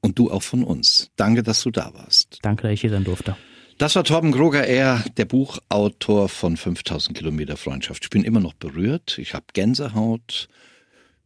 Und 0.01 0.19
du 0.19 0.31
auch 0.31 0.43
von 0.43 0.65
uns. 0.65 1.11
Danke, 1.17 1.43
dass 1.43 1.63
du 1.63 1.71
da 1.71 1.93
warst. 1.95 2.39
Danke, 2.43 2.65
dass 2.65 2.73
ich 2.73 2.81
hier 2.81 2.91
sein 2.91 3.05
durfte. 3.05 3.37
Das 3.79 3.95
war 3.95 4.05
Torben 4.05 4.33
Groger, 4.33 4.67
er, 4.67 5.05
der 5.17 5.27
Buchautor 5.27 6.29
von 6.29 6.57
5000 6.57 7.17
Kilometer 7.17 7.57
Freundschaft. 7.57 8.05
Ich 8.05 8.11
bin 8.11 8.25
immer 8.25 8.41
noch 8.41 8.55
berührt. 8.55 9.19
Ich 9.19 9.35
habe 9.35 9.47
Gänsehaut. 9.53 10.49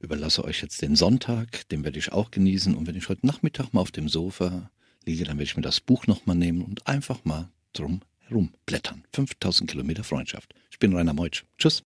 Überlasse 0.01 0.45
euch 0.45 0.62
jetzt 0.62 0.83
den 0.83 0.97
Sonntag, 0.97 1.69
den 1.69 1.85
werde 1.85 1.99
ich 1.99 2.12
auch 2.12 2.31
genießen. 2.31 2.75
Und 2.75 2.87
wenn 2.87 2.97
ich 2.97 3.09
heute 3.09 3.27
Nachmittag 3.27 3.73
mal 3.73 3.83
auf 3.83 3.93
dem 3.93 4.09
Sofa 4.09 4.71
liege, 5.05 5.25
dann 5.25 5.37
werde 5.37 5.45
ich 5.45 5.57
mir 5.57 5.62
das 5.62 5.81
Buch 5.81 6.07
nochmal 6.07 6.37
nehmen 6.37 6.62
und 6.62 6.87
einfach 6.87 7.25
mal 7.25 7.51
drum 7.73 8.01
herumblättern. 8.31 9.05
5000 9.12 9.71
Kilometer 9.71 10.05
Freundschaft. 10.05 10.55
Ich 10.71 10.79
bin 10.79 10.95
Rainer 10.97 11.12
Meutsch. 11.12 11.45
Tschüss. 11.59 11.79